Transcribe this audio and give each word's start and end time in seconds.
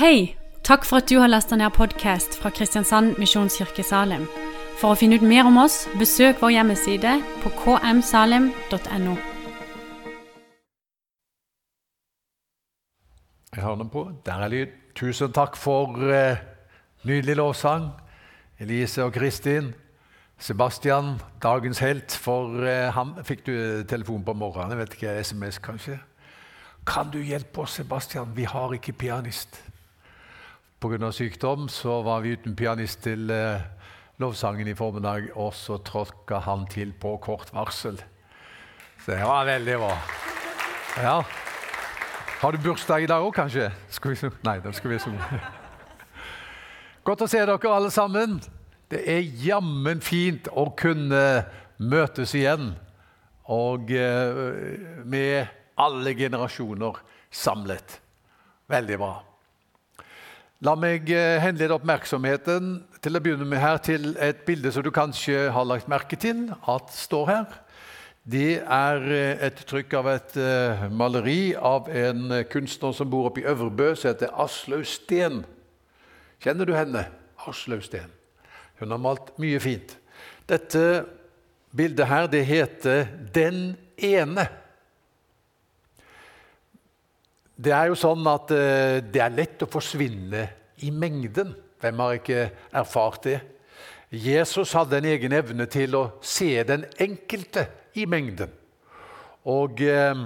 Hei! 0.00 0.34
Takk 0.64 0.86
for 0.88 0.96
at 0.96 1.10
du 1.10 1.18
har 1.20 1.28
lasta 1.28 1.58
ned 1.60 1.74
podkast 1.76 2.38
fra 2.40 2.48
Kristiansand 2.56 3.18
Misjonskirke 3.20 3.82
Salim. 3.84 4.22
For 4.80 4.94
å 4.94 4.96
finne 4.96 5.18
ut 5.20 5.24
mer 5.28 5.44
om 5.44 5.58
oss, 5.60 5.82
besøk 6.00 6.38
vår 6.40 6.54
hjemmeside 6.54 7.18
på 7.42 7.50
kmsalim.no. 7.58 9.18
Jeg 13.52 13.60
har 13.66 13.76
den 13.76 13.92
på. 13.92 14.06
Der 14.24 14.40
er 14.46 14.54
lyd. 14.54 14.72
Tusen 14.96 15.36
takk 15.36 15.60
for 15.60 16.00
eh, 16.08 16.40
nydelig 17.04 17.36
lovsang. 17.42 17.90
Elise 18.56 19.04
og 19.04 19.12
Kristin. 19.18 19.74
Sebastian, 20.40 21.18
dagens 21.44 21.84
helt. 21.84 22.16
For 22.16 22.64
eh, 22.64 22.88
han 22.96 23.18
fikk 23.20 23.44
du 23.50 23.56
telefon 23.84 24.24
på 24.24 24.32
morgenen. 24.32 24.72
Jeg 24.72 24.80
vet 24.80 24.96
ikke, 24.96 25.18
SMS 25.28 25.60
kanskje? 25.60 26.00
Kan 26.88 27.12
du 27.12 27.20
hjelpe 27.20 27.66
oss, 27.66 27.76
Sebastian? 27.82 28.32
Vi 28.32 28.48
har 28.48 28.72
ikke 28.80 28.96
pianist. 28.96 29.60
Pga. 30.80 31.12
sykdom 31.12 31.68
så 31.68 31.98
var 32.02 32.22
vi 32.24 32.32
uten 32.32 32.54
pianist 32.56 33.02
til 33.04 33.28
eh, 33.30 33.60
lovsangen 34.16 34.68
i 34.68 34.74
formiddag, 34.74 35.26
og 35.36 35.52
så 35.52 35.76
tråkka 35.84 36.38
han 36.46 36.64
til 36.72 36.94
på 36.96 37.18
kort 37.20 37.52
varsel. 37.52 38.00
Så 39.04 39.12
det 39.12 39.20
var 39.28 39.44
veldig 39.44 39.76
bra. 39.76 39.90
Ja. 40.96 41.18
Har 42.40 42.56
du 42.56 42.58
bursdag 42.64 43.04
i 43.04 43.10
dag 43.12 43.20
òg, 43.20 43.34
kanskje? 43.36 43.68
Skal 43.92 44.16
vi 44.16 44.32
Nei, 44.48 44.56
da 44.64 44.72
skal 44.72 44.94
vi 44.94 45.02
synge. 45.04 45.20
Godt 47.04 47.26
å 47.26 47.28
se 47.28 47.44
dere 47.44 47.76
alle 47.76 47.92
sammen. 47.92 48.40
Det 48.88 49.04
er 49.04 49.20
jammen 49.44 50.00
fint 50.00 50.48
å 50.48 50.70
kunne 50.72 51.44
møtes 51.76 52.32
igjen. 52.34 52.72
Og 53.52 53.92
eh, 53.92 55.04
med 55.04 55.44
alle 55.76 56.16
generasjoner 56.16 57.04
samlet. 57.28 58.00
Veldig 58.72 58.96
bra. 58.96 59.18
La 60.60 60.74
meg 60.76 61.08
eh, 61.08 61.38
henlede 61.40 61.72
oppmerksomheten 61.72 62.74
til 63.00 63.16
å 63.16 63.20
begynne 63.24 63.46
med 63.48 63.62
her 63.62 63.78
til 63.80 64.10
et 64.20 64.42
bilde 64.44 64.68
som 64.74 64.84
du 64.84 64.90
kanskje 64.92 65.46
har 65.54 65.64
lagt 65.64 65.88
merke 65.88 66.18
til 66.20 66.50
at 66.68 66.90
står 66.92 67.30
her. 67.30 67.54
Det 68.28 68.58
er 68.60 69.06
eh, 69.08 69.46
et 69.48 69.62
trykk 69.70 69.96
av 69.96 70.10
et 70.12 70.36
uh, 70.36 70.82
maleri 70.92 71.54
av 71.56 71.88
en 71.88 72.42
kunstner 72.52 72.92
som 72.92 73.08
bor 73.08 73.30
oppe 73.30 73.40
i 73.40 73.46
Øvrebø, 73.48 73.94
som 73.96 74.12
heter 74.12 74.36
Aslaug 74.36 74.84
Steen. 74.84 75.40
Kjenner 76.44 76.68
du 76.68 76.76
henne? 76.76 77.06
Aslaug 77.48 77.80
Steen. 77.88 78.12
Hun 78.82 78.92
har 78.92 79.00
malt 79.00 79.32
mye 79.40 79.64
fint. 79.64 79.96
Dette 80.44 81.06
bildet 81.72 82.12
her, 82.12 82.28
det 82.28 82.44
heter 82.44 83.08
'Den 83.32 83.78
ene'. 83.96 84.59
Det 87.60 87.72
er 87.76 87.90
jo 87.90 87.98
sånn 87.98 88.24
at 88.30 88.52
uh, 88.54 89.00
det 89.04 89.20
er 89.20 89.34
lett 89.36 89.64
å 89.66 89.68
forsvinne 89.68 90.46
i 90.86 90.92
mengden. 90.94 91.52
Hvem 91.80 92.00
har 92.00 92.16
ikke 92.16 92.46
erfart 92.76 93.26
det? 93.26 93.40
Jesus 94.10 94.72
hadde 94.74 94.98
en 94.98 95.06
egen 95.06 95.32
evne 95.36 95.66
til 95.70 95.94
å 95.94 96.02
se 96.24 96.64
den 96.66 96.82
enkelte 96.98 97.68
i 97.94 98.06
mengden. 98.10 98.50
Og 99.48 99.80
eh, 99.86 100.24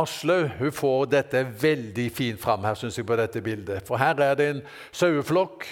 Aslaug 0.00 0.56
hun 0.58 0.72
får 0.72 1.10
dette 1.12 1.42
veldig 1.60 2.06
fint 2.14 2.40
fram 2.40 2.64
her, 2.64 2.78
synes 2.78 2.96
jeg, 2.98 3.06
på 3.06 3.18
dette 3.20 3.42
bildet. 3.44 3.84
For 3.86 4.00
her 4.00 4.16
er 4.24 4.38
det 4.38 4.48
en 4.48 4.62
saueflokk, 4.96 5.66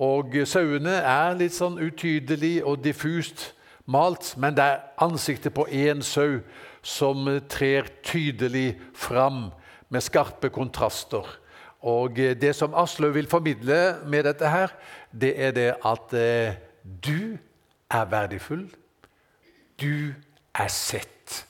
og 0.00 0.34
sauene 0.48 0.96
er 1.02 1.36
litt 1.36 1.54
sånn 1.54 1.76
utydelig 1.82 2.62
og 2.64 2.80
diffust 2.84 3.50
malt, 3.84 4.32
men 4.38 4.56
det 4.56 4.64
er 4.64 4.82
ansiktet 5.04 5.54
på 5.54 5.66
én 5.68 6.00
sau 6.06 6.40
som 6.86 7.28
trer 7.50 7.90
tydelig 8.06 8.78
fram 8.96 9.48
med 9.88 10.04
skarpe 10.04 10.50
kontraster. 10.50 11.26
Og 11.80 12.18
eh, 12.18 12.36
Det 12.36 12.54
som 12.56 12.74
Aslaug 12.74 13.14
vil 13.14 13.28
formidle 13.30 13.96
med 14.06 14.24
dette, 14.24 14.48
her, 14.48 14.74
det 15.12 15.34
er 15.36 15.50
det 15.50 15.74
at 15.84 16.14
eh, 16.14 16.54
du 17.04 17.38
er 17.90 18.04
verdifull. 18.04 18.68
Du 19.80 20.14
er 20.54 20.68
sett. 20.68 21.46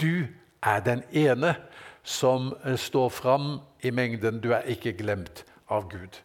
Du 0.00 0.26
er 0.62 0.80
den 0.80 1.02
ene 1.12 1.54
som 2.02 2.54
eh, 2.64 2.76
står 2.76 3.08
fram 3.08 3.60
i 3.82 3.90
mengden. 3.90 4.40
Du 4.40 4.52
er 4.52 4.66
ikke 4.66 4.92
glemt 4.92 5.44
av 5.68 5.88
Gud. 5.90 6.22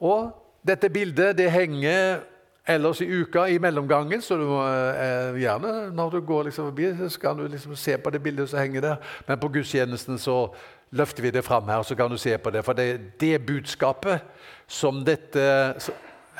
Og 0.00 0.32
dette 0.66 0.90
bildet 0.90 1.36
det 1.38 1.50
henger 1.50 2.22
ellers 2.66 3.00
i 3.00 3.08
uka 3.10 3.44
i 3.44 3.58
mellomgangen, 3.58 4.22
så 4.22 4.36
du 4.36 4.44
må 4.46 4.60
eh, 4.66 5.40
gjerne 5.42 5.90
når 5.94 6.10
du 6.10 6.20
går 6.26 6.42
liksom 6.42 6.70
forbi, 6.70 6.92
så 6.98 7.08
skal 7.08 7.36
du 7.38 7.46
liksom 7.46 7.76
se 7.76 7.96
på 7.98 8.10
det 8.10 8.22
bildet 8.22 8.50
som 8.50 8.58
henger 8.58 8.80
der. 8.80 8.96
Men 9.28 9.38
på 9.38 9.48
gudstjenesten 9.48 10.18
så 10.18 10.46
løfter 10.90 11.22
vi 11.22 11.30
det 11.30 11.44
fram 11.44 11.68
her, 11.68 11.82
så 11.82 11.94
kan 11.94 12.10
du 12.10 12.16
se 12.16 12.38
på 12.38 12.50
det. 12.50 12.64
For 12.64 12.72
det 12.72 12.90
er 12.90 12.98
det 13.20 13.46
budskapet 13.46 14.20
som 14.66 15.04
dette 15.04 15.42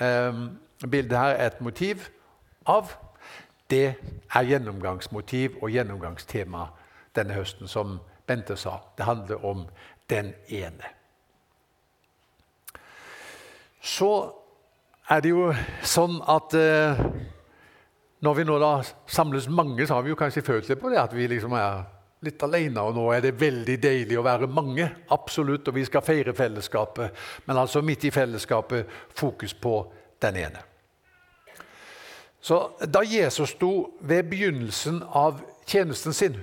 eh, 0.00 0.42
bildet 0.90 1.18
her 1.18 1.34
er 1.34 1.46
et 1.46 1.60
motiv 1.60 2.08
av, 2.66 2.92
det 3.70 3.94
er 4.34 4.44
gjennomgangsmotiv 4.44 5.56
og 5.62 5.70
gjennomgangstema 5.70 6.66
denne 7.16 7.34
høsten, 7.34 7.68
som 7.68 7.98
Bente 8.26 8.56
sa. 8.56 8.78
Det 8.98 9.04
handler 9.04 9.44
om 9.44 9.64
den 10.10 10.34
ene. 10.48 10.92
Så 13.80 14.41
er 15.10 15.22
det 15.22 15.32
jo 15.32 15.48
sånn 15.86 16.20
at 16.30 16.54
eh, 16.54 17.00
når 18.22 18.36
vi 18.38 18.44
nå 18.46 18.58
da 18.62 18.74
samles 19.10 19.48
mange, 19.50 19.86
så 19.86 19.98
har 19.98 20.06
vi 20.06 20.12
jo 20.12 20.18
kanskje 20.18 20.44
følt 20.46 20.68
litt 20.70 20.80
på 20.80 20.92
det 20.92 21.00
at 21.02 21.14
vi 21.16 21.26
liksom 21.30 21.54
er 21.58 21.82
litt 22.22 22.42
alene. 22.46 22.84
Og 22.86 22.94
nå 22.96 23.08
er 23.14 23.24
det 23.24 23.34
veldig 23.40 23.78
deilig 23.82 24.18
å 24.18 24.26
være 24.26 24.50
mange, 24.50 24.86
absolutt, 25.14 25.68
og 25.68 25.74
vi 25.74 25.86
skal 25.88 26.04
feire 26.06 26.34
fellesskapet. 26.36 27.16
Men 27.48 27.58
altså 27.64 27.82
midt 27.82 28.06
i 28.06 28.14
fellesskapet 28.14 28.90
fokus 29.18 29.54
på 29.58 29.80
den 30.22 30.38
ene. 30.44 30.62
Så 32.42 32.72
Da 32.90 33.02
Jesus 33.06 33.54
sto 33.54 33.98
ved 34.00 34.30
begynnelsen 34.30 35.02
av 35.02 35.42
tjenesten 35.66 36.14
sin, 36.14 36.38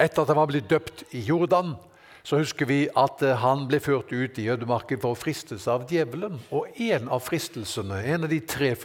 etter 0.00 0.22
at 0.22 0.28
han 0.32 0.40
var 0.40 0.48
blitt 0.48 0.68
døpt 0.68 1.04
i 1.12 1.20
Jordan, 1.24 1.74
så 2.22 2.38
husker 2.38 2.68
vi 2.70 2.84
at 2.98 3.22
eh, 3.26 3.38
han 3.42 3.66
ble 3.70 3.80
ført 3.82 4.12
ut 4.12 4.38
i 4.38 4.48
ødemarken 4.52 5.00
for 5.02 5.14
å 5.14 5.18
fristes 5.18 5.66
av 5.70 5.88
djevelen. 5.90 6.38
Og 6.54 6.70
en 6.78 7.10
av 7.10 7.24
fristelsene, 7.26 7.98
en 8.14 8.28
av 8.28 8.30
de 8.30 8.40
tre 8.46 8.76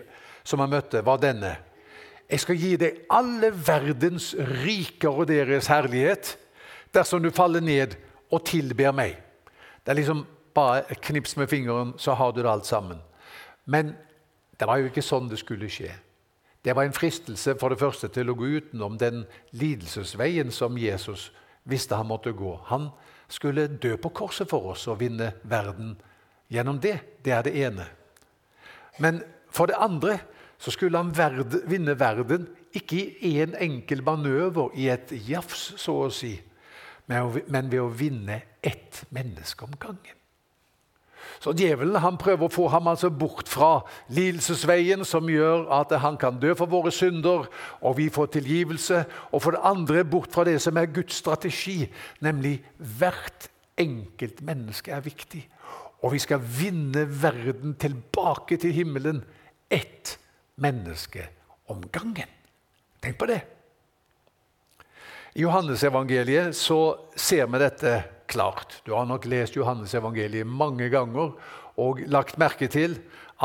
som 0.48 0.64
han 0.64 0.74
møtte, 0.74 1.04
var 1.06 1.22
denne. 1.22 1.54
Jeg 2.28 2.44
skal 2.44 2.60
gi 2.60 2.74
deg 2.82 3.04
alle 3.14 3.52
verdens 3.54 4.34
riker 4.64 5.22
og 5.22 5.30
deres 5.30 5.70
herlighet 5.72 6.34
dersom 6.96 7.22
du 7.24 7.30
faller 7.32 7.64
ned 7.64 7.96
og 8.34 8.44
tilber 8.48 8.96
meg. 8.96 9.16
Det 9.86 9.94
er 9.94 10.00
liksom 10.02 10.26
bare 10.58 10.98
knips 11.06 11.38
med 11.38 11.48
fingeren, 11.48 11.94
så 11.98 12.18
har 12.18 12.34
du 12.34 12.42
det 12.42 12.52
alt 12.52 12.66
sammen. 12.66 13.00
Men 13.66 13.94
det 14.60 14.68
var 14.68 14.82
jo 14.82 14.90
ikke 14.90 15.06
sånn 15.06 15.30
det 15.30 15.40
skulle 15.40 15.70
skje. 15.72 15.94
Det 16.66 16.74
var 16.76 16.88
en 16.88 16.96
fristelse 16.96 17.54
for 17.62 17.72
det 17.72 17.80
første 17.80 18.10
til 18.12 18.32
å 18.32 18.36
gå 18.36 18.50
utenom 18.58 18.98
den 19.00 19.22
lidelsesveien 19.56 20.50
som 20.52 20.76
Jesus 20.80 21.30
visste 21.70 21.96
han 21.96 22.10
måtte 22.10 22.34
gå. 22.36 22.58
Han 22.68 22.90
skulle 23.28 23.68
dø 23.68 23.96
på 24.00 24.10
korset 24.16 24.50
for 24.50 24.74
oss 24.74 24.88
og 24.88 25.00
vinne 25.02 25.34
verden 25.44 25.96
gjennom 26.52 26.80
det. 26.80 26.98
Det 27.24 27.34
er 27.36 27.46
det 27.48 27.56
ene. 27.66 27.88
Men 29.00 29.22
for 29.52 29.70
det 29.70 29.80
andre 29.80 30.20
så 30.58 30.72
skulle 30.74 30.98
han 30.98 31.14
verd, 31.14 31.54
vinne 31.70 31.94
verden 32.00 32.48
ikke 32.76 32.98
i 32.98 33.38
én 33.38 33.54
en 33.54 33.58
enkel 33.62 34.04
manøver, 34.04 34.72
i 34.76 34.90
et 34.90 35.12
jafs, 35.30 35.74
så 35.78 35.96
å 36.08 36.14
si, 36.14 36.34
men 37.08 37.72
ved 37.72 37.80
å 37.82 37.90
vinne 37.94 38.42
ett 38.62 39.06
menneske 39.14 39.66
om 39.66 39.76
gangen. 39.80 40.17
Så 41.40 41.54
Djevelen 41.58 42.00
han 42.04 42.20
prøver 42.20 42.48
å 42.48 42.54
få 42.54 42.68
ham 42.74 42.90
altså 42.92 43.10
bort 43.10 43.50
fra 43.50 43.82
lidelsesveien, 44.14 45.06
som 45.06 45.30
gjør 45.30 45.68
at 45.80 45.94
han 46.04 46.18
kan 46.20 46.40
dø 46.42 46.54
for 46.58 46.70
våre 46.72 46.94
synder, 46.94 47.48
og 47.82 47.98
vi 48.00 48.10
får 48.14 48.32
tilgivelse. 48.38 49.04
Og 49.32 49.44
for 49.44 49.56
det 49.56 49.66
andre 49.68 50.06
bort 50.08 50.34
fra 50.34 50.46
det 50.48 50.60
som 50.64 50.78
er 50.78 50.92
Guds 50.94 51.20
strategi, 51.20 51.84
nemlig 52.26 52.60
hvert 52.78 53.50
enkelt 53.78 54.42
menneske 54.46 54.92
er 54.92 55.06
viktig. 55.06 55.44
Og 56.06 56.14
vi 56.14 56.22
skal 56.22 56.42
vinne 56.42 57.08
verden 57.10 57.76
tilbake 57.82 58.58
til 58.62 58.76
himmelen. 58.76 59.24
Ett 59.70 60.18
menneske 60.62 61.26
om 61.68 61.82
gangen. 61.92 62.30
Tenk 63.02 63.18
på 63.20 63.30
det. 63.30 63.42
I 65.38 65.42
Johannesevangeliet 65.42 66.56
så 66.58 66.98
ser 67.14 67.46
vi 67.46 67.60
dette 67.62 67.92
klart. 68.26 68.80
Du 68.86 68.96
har 68.98 69.06
nok 69.06 69.28
lest 69.30 69.54
Johannesevangeliet 69.54 70.50
mange 70.50 70.88
ganger 70.90 71.36
og 71.78 72.02
lagt 72.10 72.40
merke 72.42 72.66
til 72.74 72.96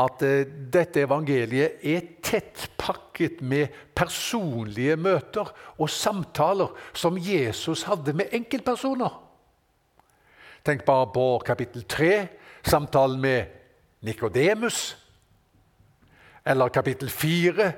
at 0.01 0.23
eh, 0.25 0.47
dette 0.73 1.03
evangeliet 1.05 1.85
er 1.85 2.07
tett 2.25 2.65
pakket 2.81 3.43
med 3.45 3.69
personlige 3.93 4.97
møter 4.97 5.53
og 5.77 5.93
samtaler 5.93 6.73
som 6.97 7.21
Jesus 7.21 7.85
hadde 7.85 8.17
med 8.17 8.33
enkeltpersoner. 8.41 9.13
Tenk 10.65 10.81
bare 10.89 11.11
på 11.13 11.29
kapittel 11.45 11.85
3, 11.85 12.11
samtalen 12.65 13.21
med 13.21 13.53
Nikodemus. 14.01 14.95
Eller 16.41 16.73
kapittel 16.73 17.13
4, 17.13 17.71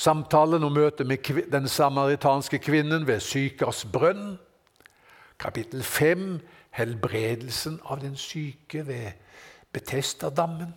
samtalen 0.00 0.64
og 0.64 0.72
møtet 0.72 1.06
med 1.06 1.28
den 1.52 1.68
samaritanske 1.68 2.58
kvinnen 2.58 3.06
ved 3.06 3.20
Sykers 3.20 3.84
brønn. 3.84 4.38
Kapittel 5.40 5.82
5, 5.82 6.40
helbredelsen 6.76 7.80
av 7.84 8.00
den 8.00 8.16
syke 8.16 8.86
ved 8.86 9.12
Betestadammen. 9.72 10.72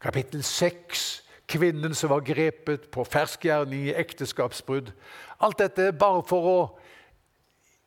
Kapittel 0.00 0.42
6 0.42 1.22
kvinnen 1.50 1.94
som 1.94 2.12
var 2.14 2.24
grepet 2.24 2.88
på 2.94 3.04
ferskgjerning 3.04 3.88
i 3.88 3.96
ekteskapsbrudd. 3.98 4.92
Alt 5.40 5.58
dette 5.58 5.90
bare 5.98 6.22
for 6.28 6.50
å 6.50 6.58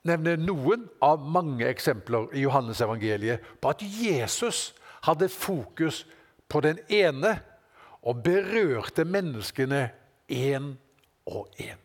nevne 0.07 0.35
noen 0.39 0.87
av 1.03 1.23
mange 1.23 1.67
eksempler 1.67 2.27
i 2.35 2.43
Johannes 2.43 2.81
evangeliet 2.83 3.43
på 3.61 3.71
at 3.71 3.83
Jesus 3.83 4.73
hadde 5.07 5.29
fokus 5.31 6.03
på 6.47 6.61
den 6.63 6.79
ene 6.91 7.37
og 8.03 8.21
berørte 8.23 9.03
menneskene 9.07 9.87
én 10.29 10.77
og 11.25 11.47
én. 11.59 11.79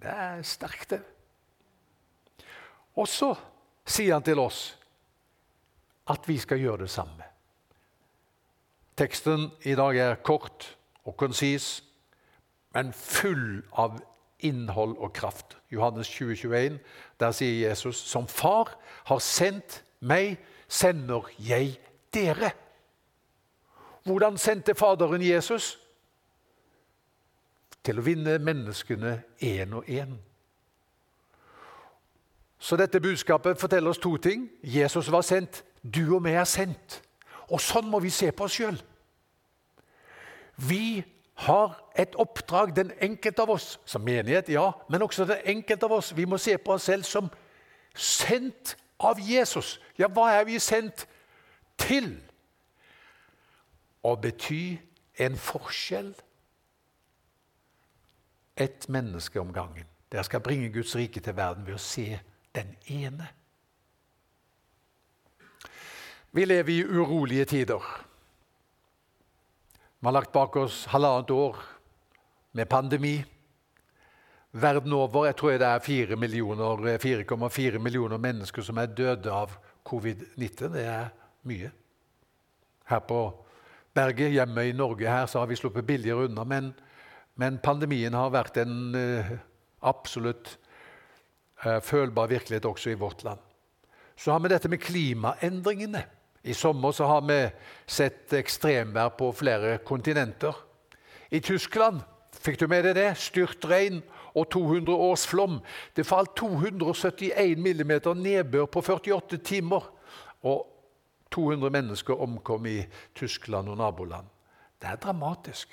Det 0.00 0.10
er 0.10 0.42
sterkt, 0.42 0.90
det. 0.90 1.02
Og 2.96 3.08
så 3.08 3.34
sier 3.86 4.14
han 4.14 4.24
til 4.24 4.38
oss 4.38 4.76
at 6.10 6.26
vi 6.28 6.38
skal 6.38 6.58
gjøre 6.58 6.84
det 6.84 6.90
samme. 6.90 7.26
Teksten 8.96 9.50
i 9.64 9.74
dag 9.74 9.96
er 9.96 10.14
kort 10.14 10.76
og 11.04 11.16
konsis, 11.16 11.82
men 12.74 12.92
full 12.92 13.62
av 13.72 14.00
innhold 14.44 14.96
og 14.98 15.12
kraft. 15.12 15.56
Johannes 15.72 16.08
20, 16.08 16.36
21, 16.36 16.78
der 17.20 17.32
sier 17.32 17.68
Jesus, 17.68 17.96
som 17.96 18.28
far 18.28 18.74
har 19.08 19.18
sendt 19.18 19.82
meg, 20.00 20.38
sender 20.68 21.28
jeg 21.38 21.78
dere. 22.14 22.52
Hvordan 24.04 24.38
sendte 24.38 24.74
Faderen 24.74 25.22
Jesus? 25.22 25.79
Til 27.84 27.98
å 27.98 28.04
vinne 28.04 28.38
menneskene 28.38 29.22
én 29.40 29.72
og 29.74 29.88
én. 29.88 30.18
Så 32.60 32.76
dette 32.76 33.00
budskapet 33.00 33.60
forteller 33.60 33.90
oss 33.90 33.98
to 33.98 34.16
ting. 34.16 34.50
Jesus 34.62 35.08
var 35.12 35.24
sendt, 35.24 35.64
du 35.82 36.14
og 36.14 36.24
vi 36.24 36.34
er 36.36 36.44
sendt. 36.44 37.00
Og 37.48 37.60
sånn 37.60 37.88
må 37.88 38.02
vi 38.04 38.12
se 38.12 38.28
på 38.32 38.44
oss 38.44 38.58
sjøl. 38.58 38.76
Vi 40.60 41.00
har 41.46 41.78
et 41.96 42.14
oppdrag, 42.20 42.74
den 42.76 42.92
enkelte 43.00 43.42
av 43.42 43.54
oss, 43.56 43.78
som 43.88 44.04
menighet, 44.04 44.50
ja, 44.52 44.66
men 44.92 45.02
også 45.02 45.24
den 45.24 45.40
enkelte 45.54 45.88
av 45.88 45.96
oss. 45.96 46.12
Vi 46.16 46.26
må 46.28 46.36
se 46.38 46.58
på 46.58 46.74
oss 46.76 46.90
selv 46.90 47.08
som 47.08 47.30
sendt 47.96 48.76
av 49.00 49.20
Jesus. 49.24 49.78
Ja, 49.98 50.10
hva 50.12 50.28
er 50.36 50.44
vi 50.44 50.58
sendt 50.60 51.06
til? 51.80 52.12
Å 54.04 54.14
bety 54.20 54.76
en 55.20 55.36
forskjell. 55.36 56.12
Et 58.60 58.88
menneske 58.88 59.40
om 59.40 59.52
gangen. 59.52 59.86
Dere 60.12 60.24
skal 60.26 60.42
bringe 60.44 60.68
Guds 60.74 60.92
rike 60.98 61.22
til 61.24 61.36
verden 61.36 61.64
ved 61.66 61.78
å 61.78 61.82
se 61.82 62.18
den 62.54 62.74
ene. 62.90 63.28
Vi 66.30 66.44
lever 66.44 66.72
i 66.72 66.84
urolige 66.84 67.44
tider. 67.44 67.82
Vi 70.00 70.06
har 70.06 70.12
lagt 70.12 70.32
bak 70.32 70.56
oss 70.56 70.84
halvannet 70.92 71.30
år 71.30 71.56
med 72.52 72.68
pandemi. 72.68 73.16
Verden 74.50 74.92
over 74.92 75.26
jeg 75.28 75.36
tror 75.36 75.58
det 75.58 75.66
er 75.66 75.82
4,4 75.82 76.16
millioner, 76.16 77.78
millioner 77.78 78.18
mennesker 78.18 78.62
som 78.62 78.78
er 78.78 78.86
døde 78.86 79.30
av 79.30 79.52
covid-19. 79.86 80.72
Det 80.74 80.84
er 80.86 81.10
mye. 81.46 81.70
Her 82.90 83.02
på 83.06 83.20
berget, 83.94 84.32
hjemme 84.32 84.64
i 84.66 84.72
Norge, 84.72 85.06
her, 85.08 85.26
så 85.26 85.38
har 85.38 85.46
vi 85.46 85.58
sluppet 85.58 85.86
billigere 85.86 86.26
unna. 86.26 86.44
Men, 86.44 86.72
men 87.40 87.60
pandemien 87.64 88.14
har 88.16 88.32
vært 88.34 88.60
en 88.60 88.94
uh, 88.94 89.30
absolutt 89.88 90.58
uh, 91.64 91.78
følbar 91.80 92.28
virkelighet 92.32 92.68
også 92.68 92.92
i 92.92 92.98
vårt 93.00 93.24
land. 93.24 93.40
Så 94.16 94.34
har 94.34 94.42
vi 94.44 94.52
dette 94.52 94.68
med 94.68 94.82
klimaendringene. 94.84 96.04
I 96.44 96.52
sommer 96.56 96.92
så 96.92 97.08
har 97.08 97.24
vi 97.28 97.38
sett 97.88 98.32
ekstremvær 98.36 99.14
på 99.16 99.30
flere 99.36 99.78
kontinenter. 99.84 100.56
I 101.30 101.40
Tyskland 101.40 102.00
fikk 102.40 102.60
du 102.60 102.66
med 102.68 102.84
deg 102.84 102.96
det? 102.96 103.10
Styrtregn 103.20 104.00
og 104.34 104.48
200 104.52 104.92
års 104.92 105.26
flom. 105.28 105.58
Det 105.96 106.06
falt 106.08 106.34
271 106.36 107.60
millimeter 107.60 108.16
nedbør 108.16 108.68
på 108.72 108.82
48 108.84 109.40
timer. 109.44 109.88
Og 110.44 110.66
200 111.30 111.70
mennesker 111.70 112.20
omkom 112.20 112.66
i 112.66 112.80
Tyskland 113.14 113.68
og 113.68 113.76
naboland. 113.78 114.26
Det 114.80 114.88
er 114.88 115.00
dramatisk. 115.00 115.68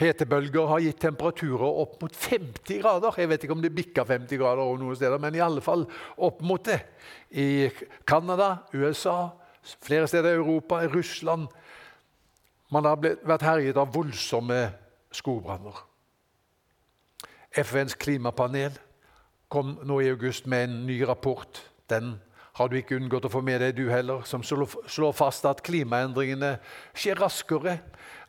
Hetebølger 0.00 0.64
har 0.70 0.80
gitt 0.80 1.00
temperaturer 1.02 1.80
opp 1.82 1.98
mot 2.00 2.14
50 2.16 2.80
grader. 2.80 3.16
Jeg 3.20 3.28
vet 3.28 3.42
ikke 3.44 3.56
om 3.56 3.64
det 3.64 3.74
bikka 3.76 4.06
50 4.08 4.40
grader 4.40 4.80
noen 4.80 4.96
steder, 4.96 5.20
men 5.20 5.36
i 5.36 5.42
alle 5.44 5.60
fall 5.64 5.84
opp 6.16 6.40
mot 6.46 6.64
det. 6.64 6.78
I 7.36 7.68
Canada, 8.08 8.62
USA, 8.72 9.34
flere 9.84 10.08
steder 10.08 10.32
i 10.32 10.40
Europa, 10.40 10.80
i 10.80 10.88
Russland. 10.88 11.50
Man 12.72 12.88
har 12.88 12.96
vært 13.02 13.44
herjet 13.44 13.76
av 13.80 13.92
voldsomme 13.92 14.62
skogbranner. 15.12 15.84
FNs 17.60 17.98
klimapanel 17.98 18.78
kom 19.50 19.74
nå 19.84 20.00
i 20.00 20.10
august 20.12 20.46
med 20.48 20.68
en 20.68 20.76
ny 20.86 21.00
rapport. 21.04 21.60
Den 21.90 22.14
har 22.58 22.68
du 22.68 22.76
ikke 22.78 22.98
unngått 22.98 23.28
å 23.28 23.32
få 23.32 23.42
med 23.46 23.60
deg, 23.62 23.76
du 23.78 23.90
heller, 23.90 24.24
som 24.26 24.42
slår 24.42 25.14
fast 25.16 25.46
at 25.48 25.62
klimaendringene 25.66 26.56
skjer 26.92 27.20
raskere, 27.22 27.78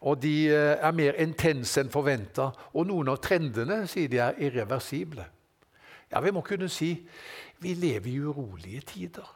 og 0.01 0.21
de 0.21 0.35
eh, 0.49 0.77
er 0.77 0.95
mer 0.97 1.17
intense 1.21 1.81
enn 1.81 1.91
forventa. 1.93 2.51
Og 2.77 2.87
noen 2.89 3.11
av 3.13 3.21
trendene 3.23 3.83
sier 3.89 4.09
de 4.11 4.21
er 4.21 4.39
irreversible. 4.41 5.25
Ja, 6.11 6.21
vi 6.21 6.33
må 6.33 6.43
kunne 6.45 6.69
si 6.71 6.93
vi 7.61 7.75
lever 7.77 8.09
i 8.09 8.19
urolige 8.21 8.81
tider. 8.93 9.27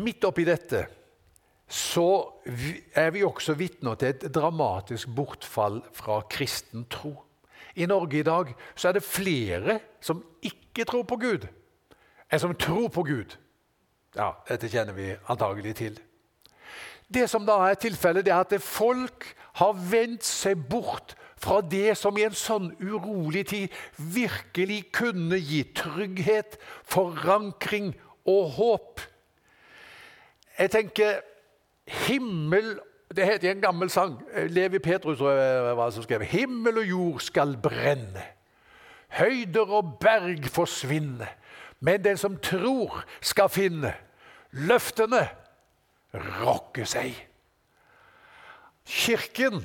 Midt 0.00 0.24
oppi 0.24 0.44
dette 0.48 0.86
så 1.72 2.06
er 2.96 3.10
vi 3.14 3.24
også 3.24 3.56
vitner 3.56 3.96
til 3.96 4.12
et 4.12 4.26
dramatisk 4.32 5.08
bortfall 5.16 5.80
fra 5.96 6.20
kristen 6.28 6.84
tro. 6.92 7.14
I 7.80 7.88
Norge 7.88 8.18
i 8.20 8.26
dag 8.26 8.52
så 8.76 8.90
er 8.90 8.98
det 8.98 9.06
flere 9.06 9.78
som 10.04 10.20
ikke 10.44 10.84
tror 10.88 11.06
på 11.08 11.16
Gud, 11.20 11.46
en 12.32 12.40
som 12.40 12.54
tror 12.54 12.88
på 12.88 13.02
Gud. 13.02 13.36
Ja, 14.16 14.32
Dette 14.48 14.68
kjenner 14.68 14.96
vi 14.96 15.12
antagelig 15.28 15.76
til. 15.76 15.98
Det 17.12 17.28
som 17.28 17.44
da 17.46 17.58
er 17.68 17.80
tilfellet, 17.80 18.28
er 18.28 18.40
at 18.40 18.54
folk 18.62 19.26
har 19.60 19.76
vendt 19.76 20.24
seg 20.24 20.60
bort 20.70 21.14
fra 21.42 21.60
det 21.60 21.96
som 21.98 22.16
i 22.16 22.24
en 22.24 22.36
sånn 22.36 22.70
urolig 22.80 23.44
tid 23.50 23.74
virkelig 23.96 24.84
kunne 24.94 25.40
gi 25.42 25.64
trygghet, 25.76 26.56
forankring 26.88 27.92
og 28.28 28.54
håp. 28.56 29.02
Jeg 30.58 30.70
tenker 30.70 31.20
himmel 32.06 32.78
Det 33.12 33.26
heter 33.26 33.48
i 33.48 33.50
en 33.50 33.60
gammel 33.60 33.90
sang 33.92 34.14
Levi 34.48 34.78
Petrus 34.80 35.20
var 35.20 35.90
som 35.92 36.04
skrev 36.04 36.22
Himmel 36.30 36.78
og 36.80 36.86
jord 36.88 37.18
skal 37.20 37.50
brenne. 37.60 38.22
Høyder 39.12 39.74
og 39.76 39.98
berg 40.00 40.46
forsvinne. 40.48 41.28
Men 41.82 42.04
den 42.04 42.18
som 42.20 42.38
tror, 42.38 43.02
skal 43.20 43.50
finne. 43.50 43.90
Løftene 44.54 45.24
rokker 46.14 46.86
seg. 46.86 47.16
Kirken, 48.86 49.64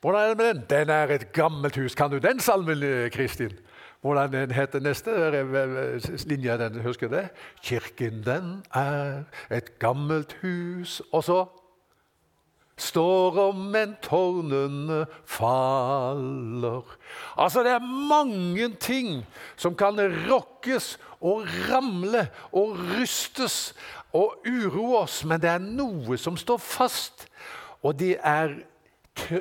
hvordan 0.00 0.22
er 0.22 0.28
det 0.32 0.38
med 0.38 0.48
den? 0.48 0.64
Den 0.70 0.90
er 0.90 1.14
et 1.14 1.30
gammelt 1.32 1.76
hus. 1.78 1.94
Kan 1.94 2.10
du 2.10 2.18
den 2.18 2.40
salmen, 2.40 2.82
Kristin? 3.14 3.54
Hvordan 4.04 4.32
den 4.32 4.50
heter 4.50 4.80
neste 4.80 5.10
linje? 6.28 6.58
Den, 6.58 6.80
husker 6.84 7.08
du 7.08 7.16
det? 7.16 7.28
Kirken, 7.62 8.24
den 8.26 8.64
er 8.74 9.22
et 9.50 9.78
gammelt 9.78 10.36
hus. 10.42 11.02
Og 11.12 11.24
så 11.24 11.44
står 12.76 13.38
om 13.38 13.76
en 13.76 13.96
tårnene 14.02 15.04
faller. 15.24 16.96
Altså, 17.38 17.62
det 17.62 17.72
er 17.72 17.90
mange 18.08 18.68
ting 18.80 19.22
som 19.56 19.76
kan 19.78 20.00
rokkes 20.28 20.98
og 21.24 21.48
ramle 21.70 22.26
og 22.52 22.76
rystes 22.94 23.72
og 24.14 24.44
uroe 24.46 25.00
oss, 25.02 25.22
men 25.24 25.40
det 25.42 25.50
er 25.50 25.64
noe 25.64 26.18
som 26.20 26.36
står 26.38 26.60
fast, 26.62 27.26
og 27.82 27.96
det 27.98 28.18
er 28.20 28.58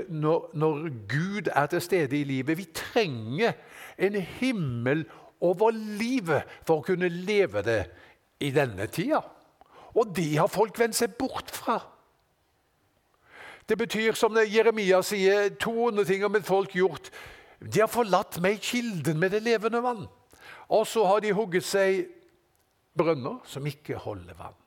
når, 0.10 0.50
når 0.54 0.90
Gud 1.10 1.50
er 1.52 1.66
til 1.66 1.82
stede 1.82 2.20
i 2.20 2.24
livet. 2.24 2.58
Vi 2.58 2.68
trenger 2.76 3.54
en 3.98 4.16
himmel 4.16 5.06
over 5.42 5.72
livet 5.74 6.44
for 6.68 6.80
å 6.80 6.86
kunne 6.86 7.10
leve 7.10 7.64
det 7.66 7.82
i 8.44 8.52
denne 8.54 8.88
tida. 8.88 9.22
Og 9.94 10.14
det 10.16 10.38
har 10.38 10.52
folk 10.52 10.78
vendt 10.80 10.98
seg 10.98 11.18
bort 11.20 11.52
fra. 11.54 11.80
Det 13.70 13.78
betyr, 13.80 14.16
som 14.20 14.36
Jeremia 14.38 15.00
sier, 15.06 15.54
200 15.62 16.06
ting 16.06 16.26
om 16.26 16.36
et 16.36 16.48
folk 16.48 16.76
gjort. 16.76 17.10
De 17.64 17.80
har 17.80 17.92
forlatt 17.92 18.42
meg 18.44 18.62
kilden 18.62 19.20
med 19.22 19.32
det 19.32 19.44
levende 19.46 19.80
vann. 19.84 20.08
Og 20.74 20.88
så 20.90 21.06
har 21.06 21.22
de 21.22 21.34
hugget 21.36 21.66
seg 21.66 22.08
brønner 22.98 23.42
som 23.50 23.66
ikke 23.70 24.00
holder 24.02 24.38
vann. 24.38 24.58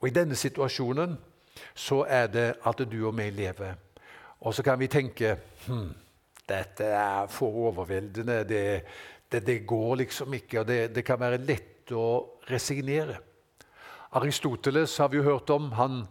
Og 0.00 0.08
I 0.08 0.14
denne 0.14 0.36
situasjonen 0.36 1.16
så 1.72 2.02
er 2.04 2.26
det 2.28 2.48
at 2.68 2.82
du 2.84 2.98
og 3.08 3.14
meg 3.16 3.32
lever. 3.36 3.76
Og 4.44 4.54
så 4.54 4.64
kan 4.64 4.78
vi 4.80 4.90
tenke 4.92 5.38
hm, 5.66 5.88
dette 6.48 6.90
er 6.92 7.30
for 7.32 7.56
overveldende. 7.70 8.42
Det, 8.44 8.64
det, 9.32 9.42
det 9.46 9.62
går 9.66 9.96
liksom 10.02 10.36
ikke, 10.36 10.60
og 10.60 10.68
det, 10.68 10.80
det, 10.94 11.04
kan 11.04 11.20
være 11.20 11.40
lett 11.40 11.92
å 11.96 12.36
resignere. 12.50 13.16
Aristoteles 14.16 14.98
har 15.00 15.08
vi 15.10 15.22
jo 15.22 15.26
hørt 15.26 15.50
om. 15.50 15.72
Han, 15.80 16.04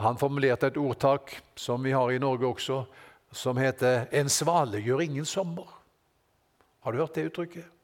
han 0.00 0.18
formulerte 0.20 0.72
et 0.72 0.80
ordtak 0.80 1.36
som 1.56 1.84
vi 1.84 1.92
har 1.94 2.10
i 2.12 2.20
Norge 2.22 2.48
også, 2.48 2.84
som 3.32 3.56
heter 3.60 4.08
'En 4.12 4.28
svale 4.28 4.80
gjør 4.80 5.04
ingen 5.04 5.24
sommer'. 5.24 5.68
Har 6.80 6.92
du 6.92 6.98
hørt 6.98 7.14
det 7.14 7.28
uttrykket? 7.28 7.75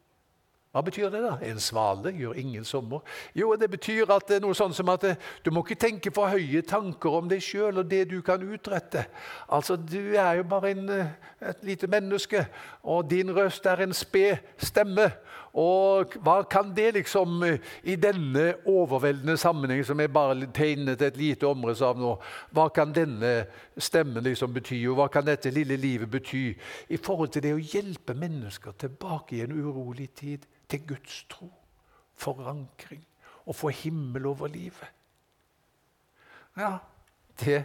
Hva 0.72 0.80
betyr 0.80 1.10
det? 1.12 1.20
da? 1.20 1.34
En 1.44 1.58
svale 1.60 2.14
gjør 2.16 2.38
ingen 2.40 2.64
sommer. 2.64 3.02
Jo, 3.36 3.52
Det 3.56 3.68
betyr 3.70 4.08
at 4.10 4.24
det 4.28 4.38
er 4.38 4.40
noe 4.40 4.56
sånn 4.56 4.72
som 4.72 4.88
at 4.88 5.04
eh, 5.04 5.18
du 5.44 5.50
må 5.52 5.60
ikke 5.60 5.76
tenke 5.76 6.12
for 6.14 6.32
høye 6.32 6.62
tanker 6.64 7.12
om 7.18 7.28
deg 7.28 7.42
sjøl 7.44 7.82
og 7.82 7.90
det 7.90 8.06
du 8.08 8.22
kan 8.24 8.40
utrette. 8.40 9.04
Altså, 9.52 9.76
Du 9.76 10.16
er 10.16 10.40
jo 10.40 10.46
bare 10.48 10.70
en, 10.70 10.88
eh, 10.88 11.12
et 11.50 11.62
lite 11.62 11.86
menneske, 11.86 12.46
og 12.82 13.10
din 13.10 13.28
røst 13.36 13.66
er 13.66 13.84
en 13.84 13.92
sped 13.92 14.36
stemme. 14.56 15.10
Og 15.58 16.14
hva 16.24 16.38
kan 16.48 16.70
det 16.72 16.94
liksom 16.96 17.42
eh, 17.44 17.58
i 17.84 17.98
denne 18.00 18.54
overveldende 18.68 19.36
sammenheng, 19.36 19.82
som 19.84 20.00
jeg 20.00 20.12
bare 20.12 20.48
tegnet 20.54 21.02
et 21.04 21.18
lite 21.20 21.44
omriss 21.48 21.82
av 21.84 22.00
nå, 22.00 22.14
hva 22.56 22.70
kan 22.72 22.94
denne 22.96 23.34
stemmen 23.76 24.24
liksom 24.24 24.54
bety, 24.54 24.80
og 24.88 24.96
hva 25.00 25.10
kan 25.12 25.28
dette 25.28 25.52
lille 25.52 25.76
livet 25.76 26.08
bety 26.10 26.46
i 26.88 27.00
forhold 27.00 27.34
til 27.34 27.44
det 27.44 27.52
å 27.52 27.60
hjelpe 27.60 28.16
mennesker 28.16 28.78
tilbake 28.80 29.36
i 29.36 29.44
en 29.44 29.52
urolig 29.60 30.08
tid? 30.16 30.48
til 30.72 30.86
Guds 30.86 31.26
tro, 31.30 31.52
forankring 32.14 33.04
og 33.44 33.56
få 33.56 33.68
himmel 33.68 34.26
over 34.26 34.46
livet. 34.46 34.88
Ja, 36.56 36.76
det 37.40 37.64